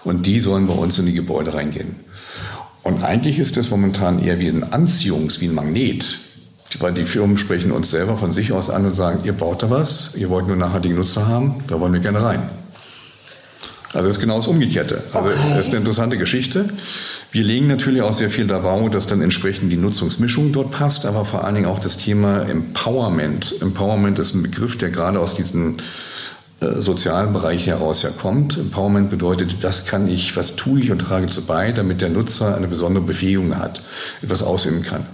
[0.04, 1.98] und die sollen bei uns in die Gebäude reingehen.
[2.84, 6.20] Und eigentlich ist das momentan eher wie ein Anziehungs-, wie ein Magnet.
[6.80, 9.70] Weil die Firmen sprechen uns selber von sich aus an und sagen, ihr baut da
[9.70, 12.50] was, ihr wollt nur nachhaltige Nutzer haben, da wollen wir gerne rein.
[13.94, 15.04] Also das ist genau das Umgekehrte.
[15.14, 15.38] Also okay.
[15.50, 16.70] das ist eine interessante Geschichte.
[17.32, 21.26] Wir legen natürlich auch sehr viel darauf, dass dann entsprechend die Nutzungsmischung dort passt, aber
[21.26, 23.56] vor allen Dingen auch das Thema Empowerment.
[23.62, 25.82] Empowerment ist ein Begriff, der gerade aus diesen
[26.62, 28.58] sozialen Bereich heraus ja kommt.
[28.58, 32.56] Empowerment bedeutet, was kann ich, was tue ich und trage zu bei, damit der Nutzer
[32.56, 33.82] eine besondere Befähigung hat,
[34.22, 35.08] etwas ausüben kann.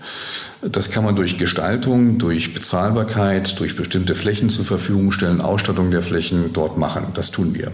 [0.62, 6.02] Das kann man durch Gestaltung, durch Bezahlbarkeit, durch bestimmte Flächen zur Verfügung stellen, Ausstattung der
[6.02, 7.08] Flächen dort machen.
[7.14, 7.72] Das tun wir.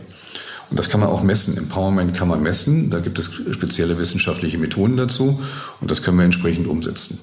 [0.69, 1.57] Und das kann man auch messen.
[1.57, 2.89] Empowerment kann man messen.
[2.89, 5.41] Da gibt es spezielle wissenschaftliche Methoden dazu.
[5.81, 7.19] Und das können wir entsprechend umsetzen.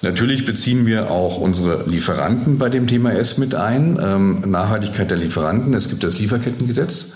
[0.00, 3.98] Natürlich beziehen wir auch unsere Lieferanten bei dem Thema S mit ein.
[4.02, 5.74] Ähm, Nachhaltigkeit der Lieferanten.
[5.74, 7.12] Es gibt das Lieferkettengesetz.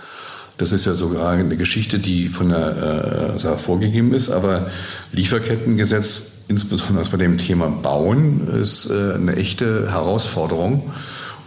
[0.59, 4.31] Das ist ja sogar eine Geschichte, die von der äh, vorgegeben ist.
[4.31, 4.71] Aber
[5.13, 10.93] Lieferkettengesetz, insbesondere bei dem Thema Bauen, ist äh, eine echte Herausforderung.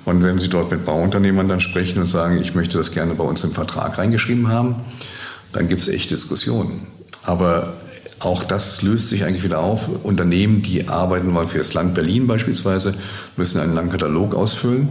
[0.06, 3.24] Und wenn Sie dort mit Bauunternehmern dann sprechen und sagen, ich möchte das gerne bei
[3.24, 4.76] uns im Vertrag reingeschrieben haben,
[5.52, 6.88] dann gibt es echt Diskussionen.
[7.24, 7.74] Aber
[8.20, 9.90] auch das löst sich eigentlich wieder auf.
[10.04, 12.94] Unternehmen, die arbeiten wollen für das Land Berlin beispielsweise,
[13.38, 14.90] müssen einen langen Katalog ausfüllen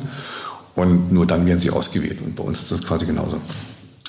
[0.75, 2.21] und nur dann werden sie ausgewählt.
[2.25, 3.39] Und bei uns ist das quasi genauso.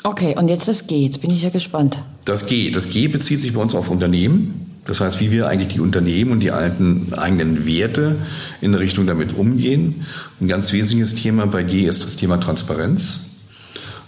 [0.03, 1.03] Okay, und jetzt das G.
[1.03, 2.01] Jetzt bin ich ja gespannt.
[2.25, 2.71] Das G.
[2.71, 4.65] Das G bezieht sich bei uns auf Unternehmen.
[4.85, 8.15] Das heißt, wie wir eigentlich die Unternehmen und die alten eigenen Werte
[8.61, 10.05] in der Richtung damit umgehen.
[10.39, 13.29] Ein ganz wesentliches Thema bei G ist das Thema Transparenz.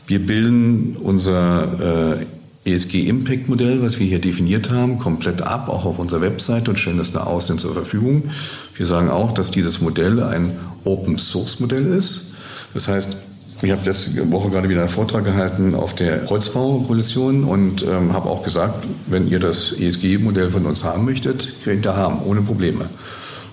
[0.08, 2.26] Wir bilden unser äh,
[2.66, 7.14] ESG-Impact-Modell, was wir hier definiert haben, komplett ab, auch auf unserer Webseite und stellen das
[7.14, 8.30] nach außen zur Verfügung.
[8.76, 12.34] Wir sagen auch, dass dieses Modell ein Open-Source-Modell ist.
[12.74, 13.18] Das heißt,
[13.64, 18.30] ich habe letzte Woche gerade wieder einen Vortrag gehalten auf der Holzbau-Koalition und ähm, habe
[18.30, 22.90] auch gesagt, wenn ihr das ESG-Modell von uns haben möchtet, könnt ihr haben, ohne Probleme.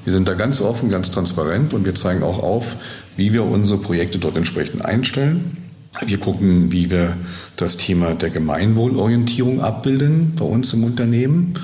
[0.04, 2.76] Wir sind da ganz offen, ganz transparent und wir zeigen auch auf,
[3.16, 5.67] wie wir unsere Projekte dort entsprechend einstellen.
[6.04, 7.16] Wir gucken, wie wir
[7.56, 11.58] das Thema der Gemeinwohlorientierung abbilden bei uns im Unternehmen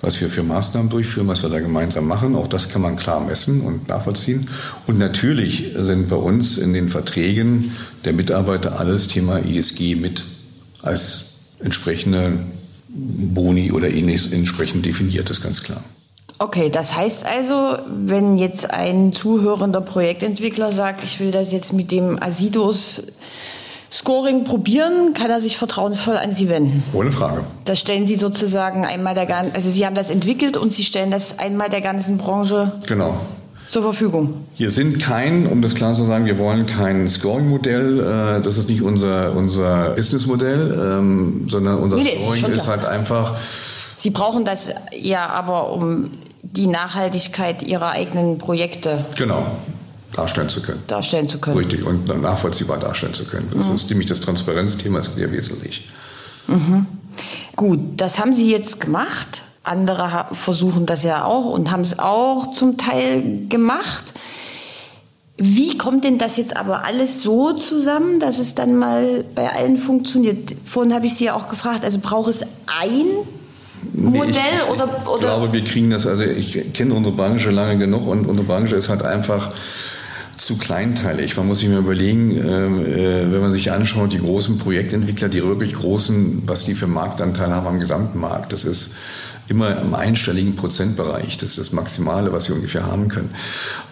[0.00, 2.36] was wir für Maßnahmen durchführen, was wir da gemeinsam machen.
[2.36, 4.48] Auch das kann man klar messen und nachvollziehen.
[4.86, 7.72] Und natürlich sind bei uns in den Verträgen
[8.04, 10.24] der Mitarbeiter alles Thema ESG mit
[10.82, 11.24] als
[11.60, 12.38] entsprechende
[12.88, 15.82] Boni oder ähnliches entsprechend definiert, ist ganz klar.
[16.38, 21.90] Okay, das heißt also, wenn jetzt ein zuhörender Projektentwickler sagt, ich will das jetzt mit
[21.90, 23.02] dem Asidos
[23.90, 26.82] Scoring probieren, kann er sich vertrauensvoll an Sie wenden.
[26.92, 27.44] Ohne Frage.
[27.64, 31.10] Das stellen Sie sozusagen einmal der ganzen, also Sie haben das entwickelt und Sie stellen
[31.10, 33.20] das einmal der ganzen Branche genau.
[33.66, 34.46] zur Verfügung.
[34.58, 38.68] Wir sind kein, um das klar zu sagen, wir wollen kein Scoring-Modell, äh, das ist
[38.68, 43.38] nicht unser, unser Business-Modell, ähm, sondern unser nee, Scoring ist, ist halt einfach.
[43.96, 46.10] Sie brauchen das ja aber um
[46.42, 49.06] die Nachhaltigkeit Ihrer eigenen Projekte.
[49.16, 49.46] Genau
[50.18, 50.82] darstellen zu können.
[50.86, 51.58] Darstellen zu können.
[51.58, 53.50] Richtig, und nachvollziehbar darstellen zu können.
[53.54, 53.74] Das mhm.
[53.74, 55.88] ist nämlich das Transparenzthema ist sehr wesentlich.
[56.46, 56.86] Mhm.
[57.56, 59.42] Gut, das haben Sie jetzt gemacht.
[59.62, 64.14] Andere versuchen das ja auch und haben es auch zum Teil gemacht.
[65.36, 69.78] Wie kommt denn das jetzt aber alles so zusammen, dass es dann mal bei allen
[69.78, 70.56] funktioniert?
[70.64, 73.06] Vorhin habe ich Sie ja auch gefragt, also braucht es ein
[73.92, 75.14] Modell nee, ich, oder, oder?
[75.14, 78.74] Ich glaube, wir kriegen das, also ich kenne unsere Branche lange genug und unsere Branche
[78.74, 79.52] ist halt einfach
[80.38, 81.36] zu kleinteilig.
[81.36, 85.42] Man muss sich mal überlegen, ähm, äh, wenn man sich anschaut, die großen Projektentwickler, die
[85.42, 88.94] wirklich großen, was die für Marktanteil haben am gesamten Markt, das ist
[89.48, 91.38] immer im einstelligen Prozentbereich.
[91.38, 93.30] Das ist das Maximale, was wir ungefähr haben können.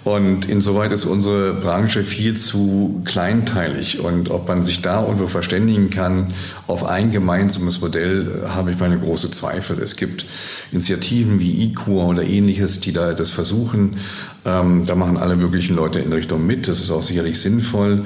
[0.05, 4.01] Und insoweit ist unsere Branche viel zu kleinteilig.
[4.01, 6.35] Und ob man sich da irgendwo verständigen kann
[6.67, 9.81] auf ein gemeinsames Modell, habe ich meine große Zweifel.
[9.81, 10.27] Es gibt
[10.73, 13.97] Initiativen wie ICUR oder ähnliches, die da das versuchen.
[14.45, 16.69] Ähm, da machen alle möglichen Leute in Richtung mit.
[16.69, 18.05] Das ist auch sicherlich sinnvoll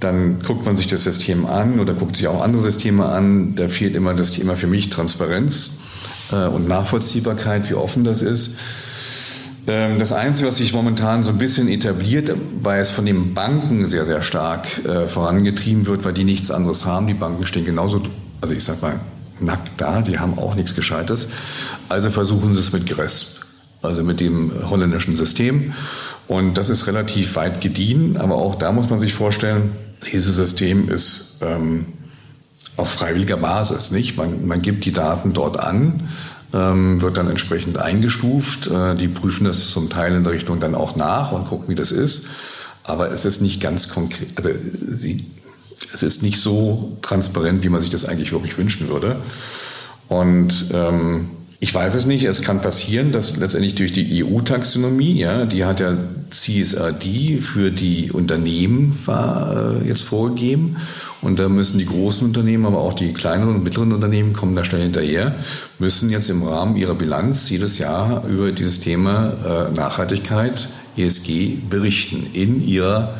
[0.00, 3.54] dann guckt man sich das System an oder guckt sich auch andere Systeme an.
[3.54, 5.80] Da fehlt immer das Thema für mich Transparenz.
[6.34, 8.56] Äh, und Nachvollziehbarkeit, wie offen das ist.
[9.66, 13.86] Ähm, das Einzige, was sich momentan so ein bisschen etabliert, weil es von den Banken
[13.86, 17.06] sehr, sehr stark äh, vorangetrieben wird, weil die nichts anderes haben.
[17.06, 18.02] Die Banken stehen genauso,
[18.40, 19.00] also ich sag mal,
[19.40, 21.28] nackt da, die haben auch nichts Gescheites.
[21.88, 23.40] Also versuchen sie es mit GRESP,
[23.82, 25.74] also mit dem holländischen System.
[26.26, 29.72] Und das ist relativ weit gediehen, aber auch da muss man sich vorstellen,
[30.10, 31.86] dieses System ist ähm,
[32.76, 34.16] auf freiwilliger Basis, nicht?
[34.16, 36.08] Man, man gibt die Daten dort an,
[36.52, 38.66] ähm, wird dann entsprechend eingestuft.
[38.66, 41.74] Äh, die prüfen das zum Teil in der Richtung dann auch nach und gucken, wie
[41.74, 42.28] das ist.
[42.82, 45.26] Aber es ist nicht ganz konkret, also sie,
[45.92, 49.16] es ist nicht so transparent, wie man sich das eigentlich wirklich wünschen würde.
[50.08, 52.24] Und ähm, ich weiß es nicht.
[52.24, 55.96] Es kann passieren, dass letztendlich durch die EU-Taxonomie, ja, die hat ja
[56.30, 60.76] CSRD für die Unternehmen äh, jetzt vorgegeben.
[61.24, 64.62] Und da müssen die großen Unternehmen, aber auch die kleineren und mittleren Unternehmen kommen da
[64.62, 65.34] schnell hinterher,
[65.78, 72.26] müssen jetzt im Rahmen ihrer Bilanz jedes Jahr über dieses Thema äh, Nachhaltigkeit, ESG berichten
[72.34, 73.14] in ihrer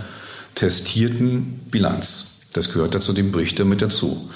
[0.54, 2.40] testierten Bilanz.
[2.52, 4.28] Das gehört dazu dem Bericht mit dazu.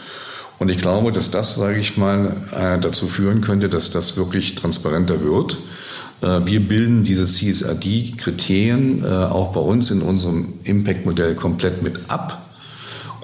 [0.59, 4.55] Und ich glaube, dass das, sage ich mal, äh, dazu führen könnte, dass das wirklich
[4.55, 5.59] transparenter wird.
[6.23, 12.48] Äh, wir bilden diese CSRD-Kriterien auch bei uns in unserem Impact-Modell komplett mit ab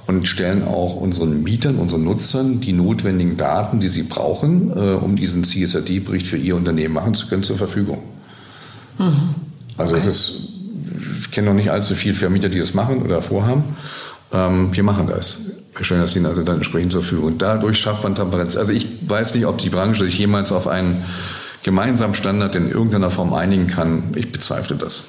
[0.06, 5.44] und stellen auch unseren Mietern, unseren Nutzern die notwendigen Daten, die sie brauchen, um diesen
[5.44, 8.02] CSRD-Bericht für ihr Unternehmen machen zu können, zur Verfügung.
[8.98, 9.34] Mhm.
[9.76, 10.48] Also es ist,
[11.20, 13.64] ich kenne noch nicht allzu viele Vermieter, die das machen oder vorhaben.
[14.32, 15.38] Ähm, wir machen das.
[15.74, 17.38] Wir stellen das ihnen also dann entsprechend zur Verfügung.
[17.38, 18.56] Dadurch schafft man Transparenz.
[18.56, 21.04] Also ich weiß nicht, ob die Branche sich jemals auf einen
[21.62, 24.14] gemeinsamen Standard in irgendeiner Form einigen kann.
[24.14, 25.02] Ich bezweifle das.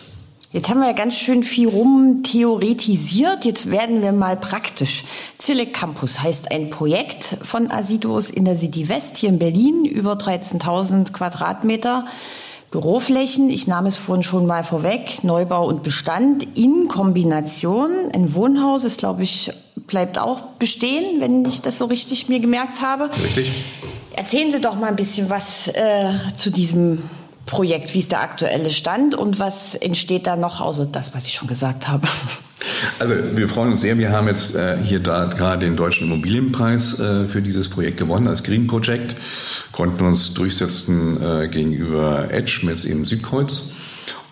[0.55, 3.43] Jetzt haben wir ja ganz schön viel rum theoretisiert.
[3.43, 5.03] Jetzt werden wir mal praktisch.
[5.37, 10.13] Zille Campus heißt ein Projekt von Asidos in der City West hier in Berlin, über
[10.13, 12.05] 13.000 Quadratmeter.
[12.71, 17.91] Büroflächen, ich nahm es vorhin schon mal vorweg, Neubau und Bestand in Kombination.
[18.13, 19.51] Ein Wohnhaus ist, glaube ich,
[19.87, 23.09] bleibt auch bestehen, wenn ich das so richtig mir gemerkt habe.
[23.21, 23.51] Richtig.
[24.15, 27.03] Erzählen Sie doch mal ein bisschen was äh, zu diesem
[27.45, 31.33] Projekt, wie ist der aktuelle Stand und was entsteht da noch, außer das, was ich
[31.33, 32.07] schon gesagt habe?
[32.99, 33.97] Also wir freuen uns sehr.
[33.97, 38.27] Wir haben jetzt äh, hier da gerade den deutschen Immobilienpreis äh, für dieses Projekt gewonnen
[38.27, 39.15] als Green Project,
[39.71, 43.69] konnten uns durchsetzen äh, gegenüber Edge mit eben Südkreuz.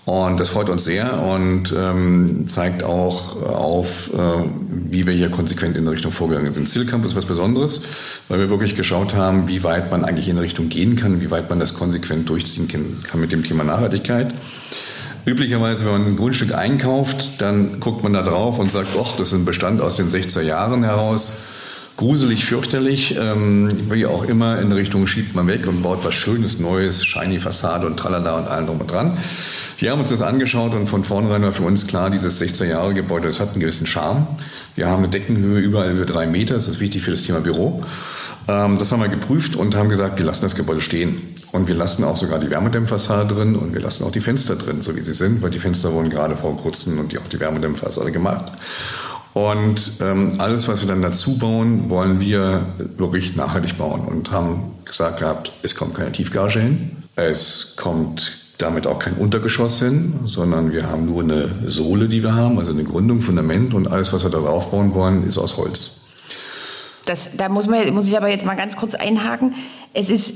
[0.06, 5.78] Und das freut uns sehr und ähm, zeigt auch auf, äh, wie wir hier konsequent
[5.78, 6.68] in der Richtung vorgegangen sind.
[6.68, 7.84] Zielcampus ist was Besonderes,
[8.28, 11.32] weil wir wirklich geschaut haben, wie weit man eigentlich in der Richtung gehen kann, wie
[11.32, 14.34] weit man das konsequent durchziehen kann mit dem Thema Nachhaltigkeit.
[15.26, 19.30] Üblicherweise, wenn man ein Grundstück einkauft, dann guckt man da drauf und sagt, ach, das
[19.30, 21.38] ist ein Bestand aus den 60er Jahren heraus
[21.98, 23.16] gruselig, fürchterlich.
[23.20, 27.40] Ähm, wie auch immer in Richtung schiebt man weg und baut was Schönes, Neues, shiny
[27.40, 29.18] Fassade und tralala und allem drum und dran.
[29.78, 32.94] Wir haben uns das angeschaut und von vornherein war für uns klar, dieses 16 Jahre
[32.94, 34.28] Gebäude, das hat einen gewissen Charme.
[34.76, 37.84] Wir haben eine Deckenhöhe überall über drei Meter, das ist wichtig für das Thema Büro.
[38.48, 41.36] Ähm, das haben wir geprüft und haben gesagt, wir lassen das Gebäude stehen.
[41.52, 44.82] Und wir lassen auch sogar die Wärmedämmfassade drin und wir lassen auch die Fenster drin,
[44.82, 47.40] so wie sie sind, weil die Fenster wurden gerade vor kurzem und die, auch die
[47.40, 48.52] Wärmedämmfassade gemacht.
[49.34, 52.68] Und ähm, alles, was wir dann dazu bauen, wollen wir
[52.98, 58.86] wirklich nachhaltig bauen und haben gesagt gehabt, es kommt keine Tiefgarage hin, es kommt damit
[58.86, 62.84] auch kein Untergeschoss hin, sondern wir haben nur eine Sohle, die wir haben, also eine
[62.84, 66.02] Gründung, Fundament und alles, was wir darauf bauen wollen, ist aus Holz.
[67.06, 69.56] Das, da muss, man, muss ich aber jetzt mal ganz kurz einhaken.
[69.94, 70.36] Es ist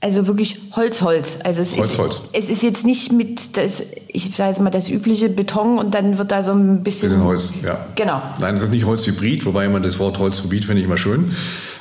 [0.00, 1.38] Also wirklich Holz, Holz.
[1.42, 2.22] Also es Holz, ist, Holz.
[2.32, 6.18] es ist jetzt nicht mit das, ich sage jetzt mal das übliche Beton und dann
[6.18, 7.86] wird da so ein bisschen, Bisschen Holz, ja.
[7.96, 8.22] Genau.
[8.38, 11.32] Nein, das ist nicht Holzhybrid, wobei man das Wort Holzhybrid finde ich immer schön.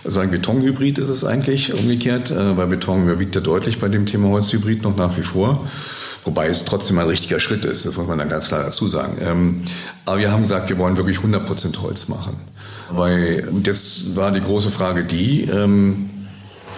[0.04, 4.08] Also ein Betonhybrid ist es eigentlich umgekehrt, äh, weil Beton überwiegt ja deutlich bei dem
[4.08, 5.68] Thema Holzhybrid noch nach wie vor.
[6.24, 9.18] Wobei es trotzdem ein richtiger Schritt ist, das muss man dann ganz klar dazu sagen.
[9.22, 9.62] Ähm,
[10.06, 12.38] aber wir haben gesagt, wir wollen wirklich 100% Holz machen.
[12.90, 16.10] Weil, und jetzt war die große Frage die, ähm,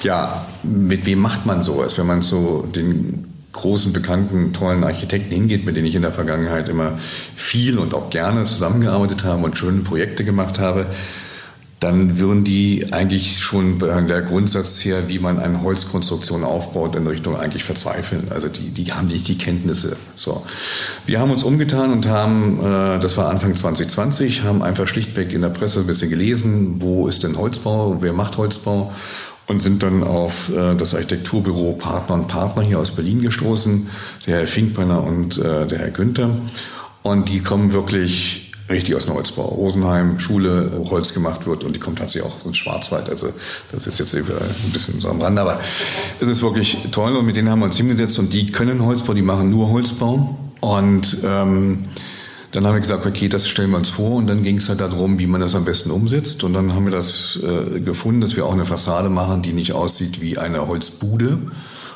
[0.03, 5.65] ja, mit wem macht man sowas, wenn man so den großen, bekannten, tollen Architekten hingeht,
[5.65, 6.99] mit denen ich in der Vergangenheit immer
[7.35, 10.87] viel und auch gerne zusammengearbeitet habe und schöne Projekte gemacht habe,
[11.79, 17.37] dann würden die eigentlich schon der Grundsatz her, wie man eine Holzkonstruktion aufbaut, in Richtung
[17.37, 18.27] eigentlich verzweifeln.
[18.31, 19.95] Also die, die haben nicht die Kenntnisse.
[20.13, 20.45] So,
[21.05, 25.41] wir haben uns umgetan und haben, äh, das war Anfang 2020, haben einfach schlichtweg in
[25.41, 28.91] der Presse ein bisschen gelesen, wo ist denn Holzbau, wer macht Holzbau
[29.49, 33.89] und sind dann auf äh, das Architekturbüro Partner und Partner hier aus Berlin gestoßen,
[34.27, 36.29] der Herr Finkbeiner und äh, der Herr Günther.
[37.01, 39.45] Und die kommen wirklich richtig aus dem Holzbau.
[39.45, 43.09] Rosenheim, Schule, wo Holz gemacht wird und die kommt tatsächlich auch ins Schwarzwald.
[43.09, 43.33] Also
[43.71, 44.23] das ist jetzt ein
[44.71, 45.59] bisschen so am Rand, aber
[46.19, 49.13] es ist wirklich toll und mit denen haben wir uns hingesetzt und die können Holzbau,
[49.15, 51.85] die machen nur Holzbau und ähm,
[52.51, 54.15] dann haben wir gesagt, okay, das stellen wir uns vor.
[54.15, 56.43] Und dann ging es halt darum, wie man das am besten umsetzt.
[56.43, 59.73] Und dann haben wir das äh, gefunden, dass wir auch eine Fassade machen, die nicht
[59.73, 61.39] aussieht wie eine Holzbude,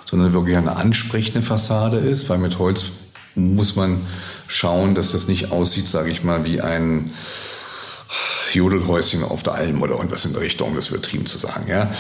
[0.06, 2.88] sondern wirklich eine ansprechende Fassade ist, weil mit Holz
[3.36, 4.02] muss man
[4.48, 7.12] schauen, dass das nicht aussieht, sage ich mal, wie ein
[8.54, 11.92] Jodelhäuschen auf der Alm oder irgendwas in der Richtung, das wird trieben zu sagen, ja.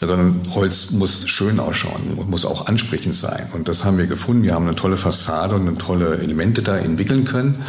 [0.00, 3.48] Sondern Holz muss schön ausschauen und muss auch ansprechend sein.
[3.52, 4.42] Und das haben wir gefunden.
[4.42, 7.64] Wir haben eine tolle Fassade und eine tolle Elemente da entwickeln können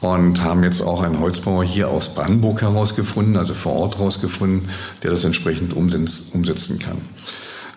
[0.00, 4.68] und haben jetzt auch einen Holzbauer hier aus Brandenburg herausgefunden, also vor Ort herausgefunden,
[5.02, 6.98] der das entsprechend umsetzen kann.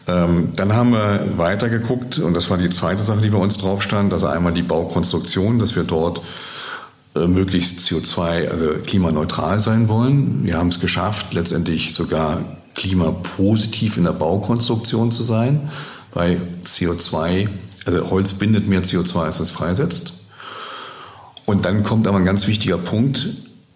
[0.07, 3.81] Ähm, dann haben wir weitergeguckt und das war die zweite Sache, die bei uns drauf
[3.81, 6.21] stand, also einmal die Baukonstruktion, dass wir dort
[7.25, 10.43] möglichst CO2, also klimaneutral sein wollen.
[10.43, 12.43] Wir haben es geschafft, letztendlich sogar
[12.75, 15.71] klimapositiv in der Baukonstruktion zu sein,
[16.13, 17.49] weil CO2,
[17.85, 20.13] also Holz bindet mehr CO2, als es freisetzt.
[21.45, 23.27] Und dann kommt aber ein ganz wichtiger Punkt.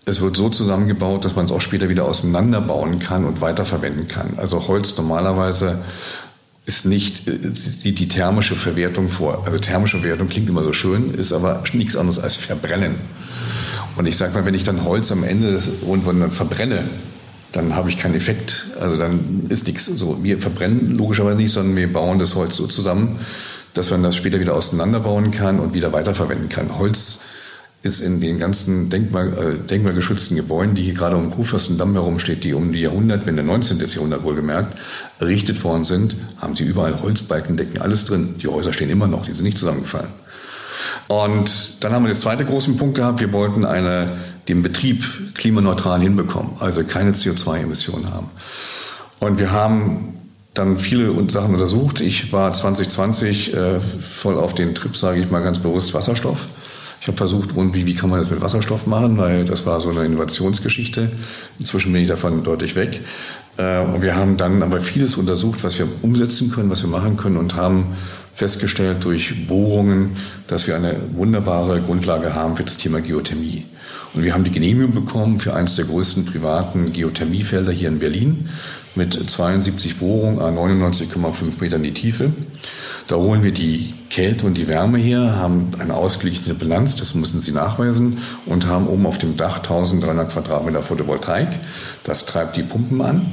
[0.06, 4.34] Es wird so zusammengebaut, dass man es auch später wieder auseinanderbauen kann und weiterverwenden kann.
[4.38, 5.84] Also Holz normalerweise
[6.72, 9.44] ist nicht die, die thermische Verwertung vor.
[9.46, 12.96] Also thermische Verwertung klingt immer so schön, ist aber nichts anderes als Verbrennen.
[13.98, 16.86] Und ich sage mal, wenn ich dann Holz am Ende irgendwann dann verbrenne,
[17.52, 18.68] dann habe ich keinen Effekt.
[18.80, 20.24] Also dann ist nichts so.
[20.24, 23.20] Wir verbrennen logischerweise nicht, sondern wir bauen das Holz so zusammen,
[23.74, 26.78] dass man das später wieder auseinanderbauen kann und wieder weiterverwenden kann.
[26.78, 27.20] Holz
[27.84, 32.54] ist in den ganzen Denkmal, äh, denkmalgeschützten Gebäuden, die hier gerade um Kurfürstendamm herumsteht, die
[32.54, 33.80] um die Jahrhundertwende, 19.
[33.80, 34.78] Jahrhundert wohlgemerkt,
[35.20, 38.36] errichtet worden sind, haben sie überall Holzbalkendecken, alles drin.
[38.42, 40.10] Die Häuser stehen immer noch, die sind nicht zusammengefallen.
[41.08, 44.12] Und dann haben wir den zweiten großen Punkt gehabt, wir wollten eine,
[44.48, 48.30] den Betrieb klimaneutral hinbekommen, also keine CO2-Emissionen haben.
[49.20, 50.18] Und wir haben
[50.54, 52.02] dann viele Sachen untersucht.
[52.02, 56.48] Ich war 2020 äh, voll auf den Trip, sage ich mal ganz bewusst, Wasserstoff.
[57.02, 59.90] Ich habe versucht, irgendwie, wie kann man das mit Wasserstoff machen, weil das war so
[59.90, 61.12] eine Innovationsgeschichte.
[61.58, 63.02] Inzwischen bin ich davon deutlich weg.
[63.58, 67.18] Äh, und wir haben dann aber vieles untersucht, was wir umsetzen können, was wir machen
[67.18, 67.96] können und haben
[68.36, 70.12] festgestellt durch Bohrungen,
[70.46, 73.66] dass wir eine wunderbare Grundlage haben für das Thema Geothermie.
[74.14, 78.50] Und wir haben die Genehmigung bekommen für eines der größten privaten Geothermiefelder hier in Berlin
[78.94, 82.32] mit 72 Bohrungen, 99,5 Metern die Tiefe.
[83.08, 87.40] Da holen wir die Kälte und die Wärme her, haben eine ausgeglichene Bilanz, das müssen
[87.40, 91.48] Sie nachweisen, und haben oben auf dem Dach 1300 Quadratmeter Photovoltaik.
[92.04, 93.32] Das treibt die Pumpen an.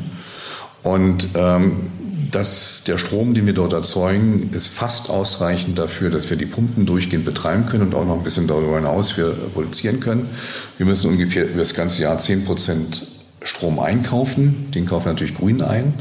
[0.83, 1.91] Und ähm,
[2.31, 6.87] das, der Strom, den wir dort erzeugen, ist fast ausreichend dafür, dass wir die Pumpen
[6.87, 10.29] durchgehend betreiben können und auch noch ein bisschen darüber hinaus wir produzieren können.
[10.77, 13.07] Wir müssen ungefähr über das ganze Jahr 10 Prozent
[13.43, 14.71] Strom einkaufen.
[14.73, 15.95] Den kaufen wir natürlich grün ein.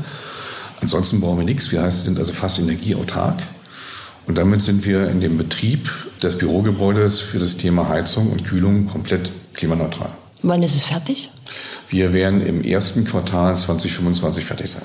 [0.82, 1.72] Ansonsten brauchen wir nichts.
[1.72, 3.42] Wir sind also fast energieautark.
[4.28, 5.90] Und damit sind wir in dem Betrieb
[6.22, 10.12] des Bürogebäudes für das Thema Heizung und Kühlung komplett klimaneutral.
[10.44, 11.32] Wann ist es fertig?
[11.90, 14.84] Wir werden im ersten Quartal 2025 fertig sein.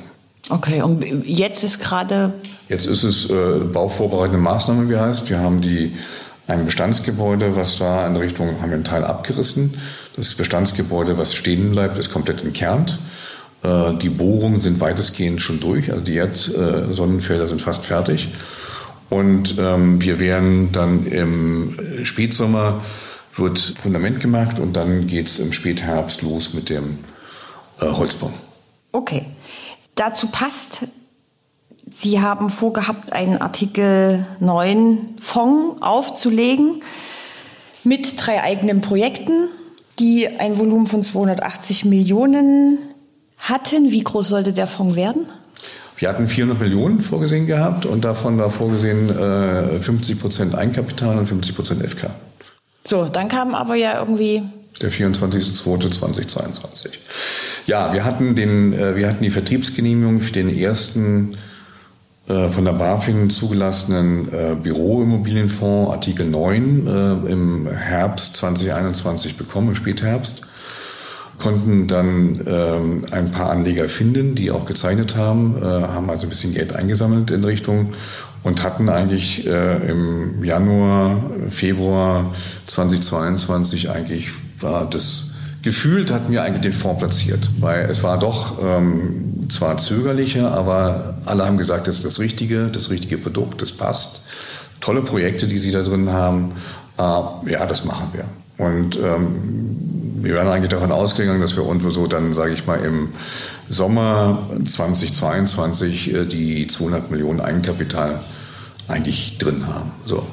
[0.48, 2.33] Okay, und jetzt ist gerade.
[2.69, 5.29] Jetzt ist es äh, bauvorbereitende Maßnahme, wie heißt.
[5.29, 5.96] Wir haben die,
[6.46, 9.75] ein Bestandsgebäude, was da in Richtung, haben wir einen Teil abgerissen.
[10.17, 12.98] Das Bestandsgebäude, was stehen bleibt, ist komplett entkernt.
[13.62, 18.29] Äh, die Bohrungen sind weitestgehend schon durch, also die Erdsonnenfelder sind fast fertig.
[19.13, 22.81] Und ähm, wir werden dann im Spätsommer
[23.37, 26.96] wird Fundament gemacht und dann geht es im Spätherbst los mit dem
[27.79, 28.33] äh, Holzbau.
[28.92, 29.27] Okay.
[29.96, 30.87] Dazu passt
[31.90, 36.83] Sie haben vorgehabt, einen Artikel 9 Fonds aufzulegen
[37.85, 39.48] mit drei eigenen Projekten,
[39.98, 42.79] die ein Volumen von 280 Millionen
[43.37, 43.90] hatten.
[43.90, 45.27] Wie groß sollte der Fonds werden?
[46.03, 51.29] Wir hatten 400 Millionen vorgesehen gehabt und davon war vorgesehen äh, 50 Prozent Eigenkapital und
[51.29, 52.11] 50 Prozent FK.
[52.83, 54.42] So, dann kam aber ja irgendwie
[54.81, 56.88] der 24.02.2022.
[57.69, 61.37] Ja, wir hatten, den, äh, wir hatten die Vertriebsgenehmigung für den ersten
[62.29, 70.48] äh, von der BaFin zugelassenen äh, Büroimmobilienfonds Artikel 9 im Herbst 2021 bekommen, im Spätherbst
[71.43, 76.31] konnten dann ähm, ein paar Anleger finden, die auch gezeichnet haben, äh, haben also ein
[76.31, 77.95] bisschen Geld eingesammelt in Richtung
[78.45, 82.33] und hatten eigentlich äh, im Januar, Februar
[82.67, 84.29] 2022 eigentlich
[84.61, 85.33] war das
[85.63, 91.15] gefühlt hatten wir eigentlich den Fonds platziert, weil es war doch ähm, zwar zögerlicher, aber
[91.25, 94.27] alle haben gesagt, das ist das Richtige, das richtige Produkt, das passt.
[94.81, 96.53] Tolle Projekte, die sie da drin haben.
[96.99, 98.25] Äh, ja, das machen wir.
[98.59, 99.62] Und ähm,
[100.23, 103.10] wir werden eigentlich davon ausgegangen, dass wir irgendwo so dann, sage ich mal, im
[103.68, 108.20] Sommer 2022 äh, die 200 Millionen Eigenkapital
[108.88, 109.90] eigentlich drin haben.
[110.06, 110.27] So.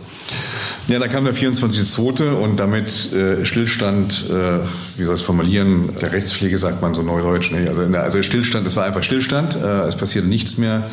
[0.87, 2.31] Ja, da kam der 24.2.
[2.31, 4.59] und damit äh, Stillstand, äh,
[4.97, 7.67] wie soll ich es formulieren, der Rechtspflege sagt man so neudeutsch, ne?
[7.69, 10.89] also, also Stillstand, es war einfach Stillstand, äh, es passierte nichts mehr.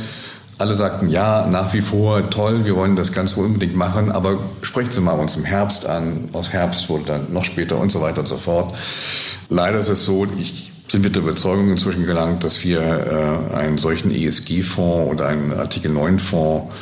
[0.58, 4.92] Alle sagten, ja, nach wie vor toll, wir wollen das Ganze unbedingt machen, aber sprechen
[4.92, 6.30] Sie mal uns im Herbst an.
[6.32, 8.74] Aus Herbst wurde dann noch später und so weiter und so fort.
[9.50, 13.78] Leider ist es so, ich sind wir der Überzeugung inzwischen gelangt, dass wir äh, einen
[13.78, 16.72] solchen ESG-Fonds oder einen Artikel 9-Fonds,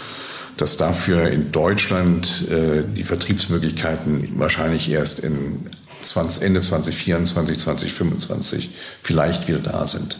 [0.56, 5.70] dass dafür in Deutschland äh, die Vertriebsmöglichkeiten wahrscheinlich erst in
[6.02, 8.70] 20, Ende 2024, 2025
[9.02, 10.18] vielleicht wieder da sind.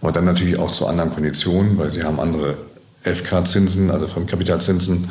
[0.00, 2.56] Aber dann natürlich auch zu anderen Konditionen, weil sie haben andere
[3.04, 5.10] FK-Zinsen, also Fremdkapitalzinsen.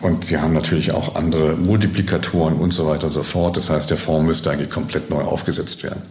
[0.00, 3.56] Und sie haben natürlich auch andere Multiplikatoren und so weiter und so fort.
[3.56, 6.02] Das heißt, der Fonds müsste eigentlich komplett neu aufgesetzt werden.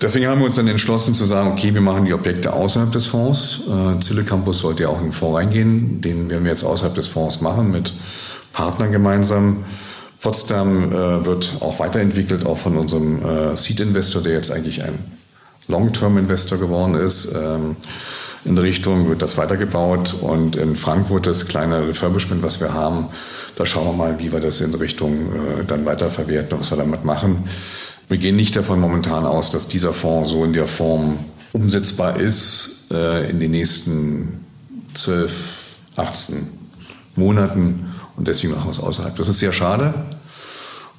[0.00, 3.06] Deswegen haben wir uns dann entschlossen zu sagen, okay, wir machen die Objekte außerhalb des
[3.06, 3.62] Fonds.
[3.66, 6.00] Äh, Zille Campus sollte ja auch in den Fonds reingehen.
[6.02, 7.94] Den werden wir jetzt außerhalb des Fonds machen mit
[8.52, 9.64] Partnern gemeinsam.
[10.20, 14.98] Potsdam äh, wird auch weiterentwickelt, auch von unserem äh, Seed-Investor, der jetzt eigentlich ein
[15.68, 17.32] Long-Term-Investor geworden ist.
[17.34, 17.76] Ähm,
[18.46, 23.08] in der Richtung wird das weitergebaut und in Frankfurt das kleine Refurbishment, was wir haben,
[23.56, 26.76] da schauen wir mal, wie wir das in Richtung äh, dann weiterverwerten und was wir
[26.76, 27.48] damit machen.
[28.08, 31.18] Wir gehen nicht davon momentan aus, dass dieser Fonds so in der Form
[31.52, 34.44] umsetzbar ist äh, in den nächsten
[34.94, 35.32] 12,
[35.96, 36.48] 18
[37.16, 39.16] Monaten und deswegen machen wir es außerhalb.
[39.16, 39.92] Das ist sehr schade.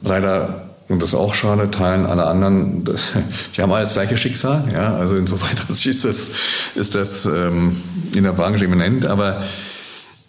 [0.02, 2.86] Leider und das ist auch schade, teilen alle anderen,
[3.54, 6.32] wir haben alle das gleiche Schicksal, ja, also insoweit ist das,
[6.76, 7.82] ist das ähm,
[8.14, 9.44] in der Branche eminent, aber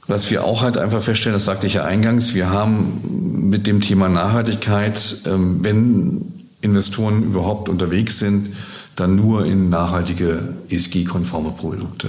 [0.08, 3.80] was wir auch halt einfach feststellen, das sagte ich ja eingangs, wir haben mit dem
[3.80, 8.56] Thema Nachhaltigkeit, ähm, wenn Investoren überhaupt unterwegs sind,
[8.96, 12.08] dann nur in nachhaltige, ESG-konforme Produkte.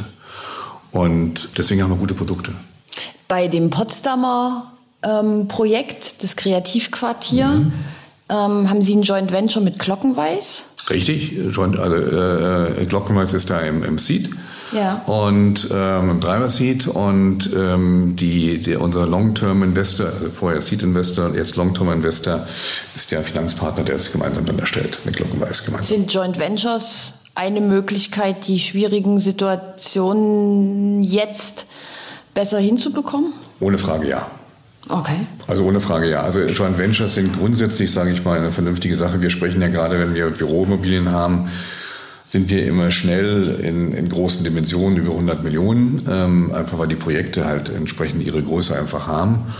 [0.92, 2.52] Und deswegen haben wir gute Produkte.
[3.28, 4.74] Bei dem Potsdamer
[5.04, 7.74] ähm, Projekt, das Kreativquartier, mhm
[8.30, 10.66] ähm, haben Sie ein Joint Venture mit Glockenweiß?
[10.90, 14.30] Richtig, Joint, also, äh, Glockenweiß ist da im, im Seed.
[14.72, 15.02] Ja.
[15.08, 20.84] Und ähm, im Driver Seed und ähm, die, der, unser Long-Term Investor, also vorher Seed
[20.84, 22.46] Investor, jetzt Long-Term Investor,
[22.96, 25.98] ist der Finanzpartner, der das gemeinsam dann erstellt, mit Glockenweiß gemeinsam.
[25.98, 31.66] Sind Joint Ventures eine Möglichkeit, die schwierigen Situationen jetzt
[32.36, 33.34] besser hinzubekommen?
[33.60, 34.30] Ohne Frage ja.
[34.88, 35.28] Okay.
[35.48, 36.22] Also ohne Frage ja.
[36.22, 39.22] Also Joint Ventures sind grundsätzlich, sage ich mal, eine vernünftige Sache.
[39.22, 41.50] Wir sprechen ja gerade, wenn wir Büroimmobilien haben,
[42.26, 46.96] sind wir immer schnell in, in großen Dimensionen über 100 Millionen, ähm, einfach weil die
[46.96, 49.54] Projekte halt entsprechend ihre Größe einfach haben.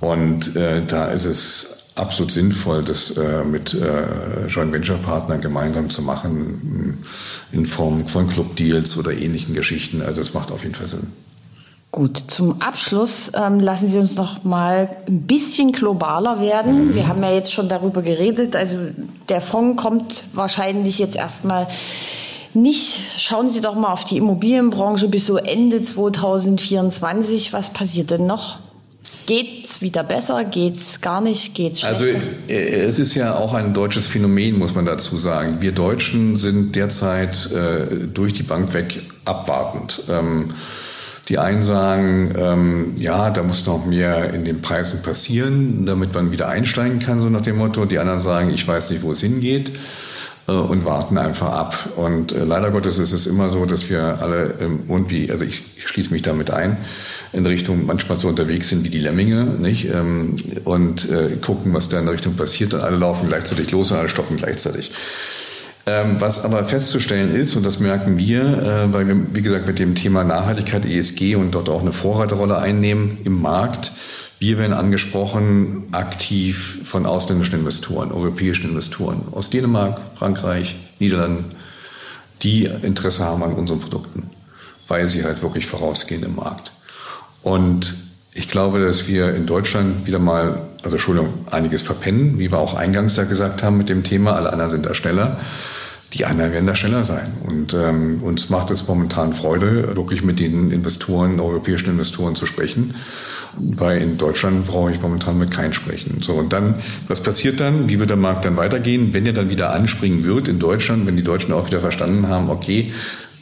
[0.00, 5.88] Und äh, da ist es absolut sinnvoll, das äh, mit äh, Joint Venture Partnern gemeinsam
[5.88, 7.04] zu machen,
[7.52, 10.02] in Form von Club Deals oder ähnlichen Geschichten.
[10.02, 11.12] Also das macht auf jeden Fall Sinn.
[11.96, 16.88] Gut, zum Abschluss ähm, lassen Sie uns noch mal ein bisschen globaler werden.
[16.88, 16.94] Mhm.
[16.94, 18.54] Wir haben ja jetzt schon darüber geredet.
[18.54, 18.76] Also
[19.30, 21.66] der Fonds kommt wahrscheinlich jetzt erstmal
[22.52, 23.00] nicht.
[23.16, 27.54] Schauen Sie doch mal auf die Immobilienbranche bis so Ende 2024.
[27.54, 28.58] Was passiert denn noch?
[29.24, 30.44] Geht's wieder besser?
[30.44, 31.54] Geht's gar nicht?
[31.54, 32.20] Geht's also, schlechter?
[32.50, 35.62] Also es ist ja auch ein deutsches Phänomen, muss man dazu sagen.
[35.62, 40.02] Wir Deutschen sind derzeit äh, durch die Bank weg abwartend.
[40.10, 40.52] Ähm,
[41.28, 46.30] die einen sagen, ähm, ja, da muss noch mehr in den Preisen passieren, damit man
[46.30, 47.84] wieder einsteigen kann, so nach dem Motto.
[47.84, 49.72] Die anderen sagen, ich weiß nicht, wo es hingeht.
[50.48, 51.90] äh, und warten einfach ab.
[51.96, 55.62] Und äh, leider Gottes ist es immer so, dass wir alle ähm, irgendwie, also ich,
[55.76, 56.76] ich schließe mich damit ein,
[57.32, 59.88] in Richtung manchmal so unterwegs sind wie die Lemminge, nicht?
[59.92, 63.90] Ähm, und äh, gucken, was da in der Richtung passiert und alle laufen gleichzeitig los
[63.90, 64.92] und alle stoppen gleichzeitig.
[65.88, 69.78] Ähm, was aber festzustellen ist, und das merken wir, äh, weil wir, wie gesagt, mit
[69.78, 73.92] dem Thema Nachhaltigkeit, ESG und dort auch eine Vorreiterrolle einnehmen im Markt,
[74.40, 81.52] wir werden angesprochen aktiv von ausländischen Investoren, europäischen Investoren aus Dänemark, Frankreich, Niederlanden,
[82.42, 84.30] die Interesse haben an unseren Produkten,
[84.88, 86.72] weil sie halt wirklich vorausgehen im Markt.
[87.42, 87.94] Und
[88.36, 92.74] ich glaube, dass wir in Deutschland wieder mal, also Entschuldigung, einiges verpennen, wie wir auch
[92.74, 95.40] eingangs da gesagt haben mit dem Thema, alle anderen sind da schneller.
[96.12, 97.32] Die anderen werden da schneller sein.
[97.44, 102.94] Und ähm, uns macht es momentan Freude, wirklich mit den Investoren, europäischen Investoren zu sprechen
[103.58, 106.18] weil in Deutschland brauche ich momentan mit keinem sprechen.
[106.20, 106.74] So, und dann,
[107.08, 107.88] was passiert dann?
[107.88, 109.14] Wie wird der Markt dann weitergehen?
[109.14, 112.50] Wenn er dann wieder anspringen wird in Deutschland, wenn die Deutschen auch wieder verstanden haben,
[112.50, 112.92] okay,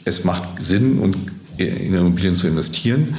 [0.05, 1.17] es macht Sinn, und
[1.57, 3.15] in Immobilien zu investieren,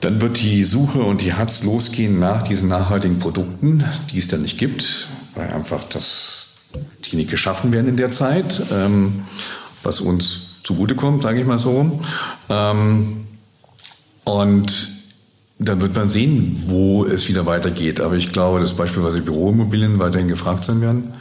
[0.00, 4.42] dann wird die Suche und die Hatz losgehen nach diesen nachhaltigen Produkten, die es dann
[4.42, 6.54] nicht gibt, weil einfach das,
[7.04, 9.24] die nicht geschaffen werden in der Zeit, ähm,
[9.82, 12.00] was uns zugutekommt, sage ich mal so.
[12.48, 13.26] Ähm,
[14.24, 14.88] und
[15.58, 18.00] dann wird man sehen, wo es wieder weitergeht.
[18.00, 21.14] Aber ich glaube, dass beispielsweise Büroimmobilien weiterhin gefragt sein werden.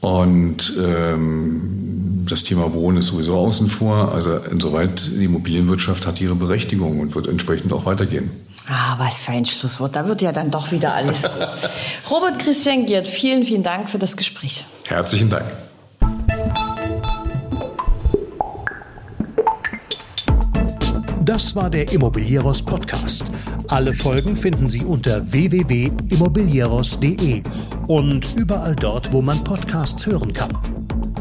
[0.00, 4.12] Und ähm, das Thema Wohnen ist sowieso außen vor.
[4.12, 8.30] Also insoweit, die Immobilienwirtschaft hat ihre Berechtigung und wird entsprechend auch weitergehen.
[8.68, 9.94] Ah, was für ein Schlusswort.
[9.94, 11.32] Da wird ja dann doch wieder alles gut.
[12.10, 14.64] Robert Christian Giert, vielen, vielen Dank für das Gespräch.
[14.84, 15.44] Herzlichen Dank.
[21.26, 23.24] Das war der Immobilieros Podcast.
[23.66, 27.42] Alle Folgen finden Sie unter www.immobilieros.de
[27.88, 30.85] und überall dort, wo man Podcasts hören kann.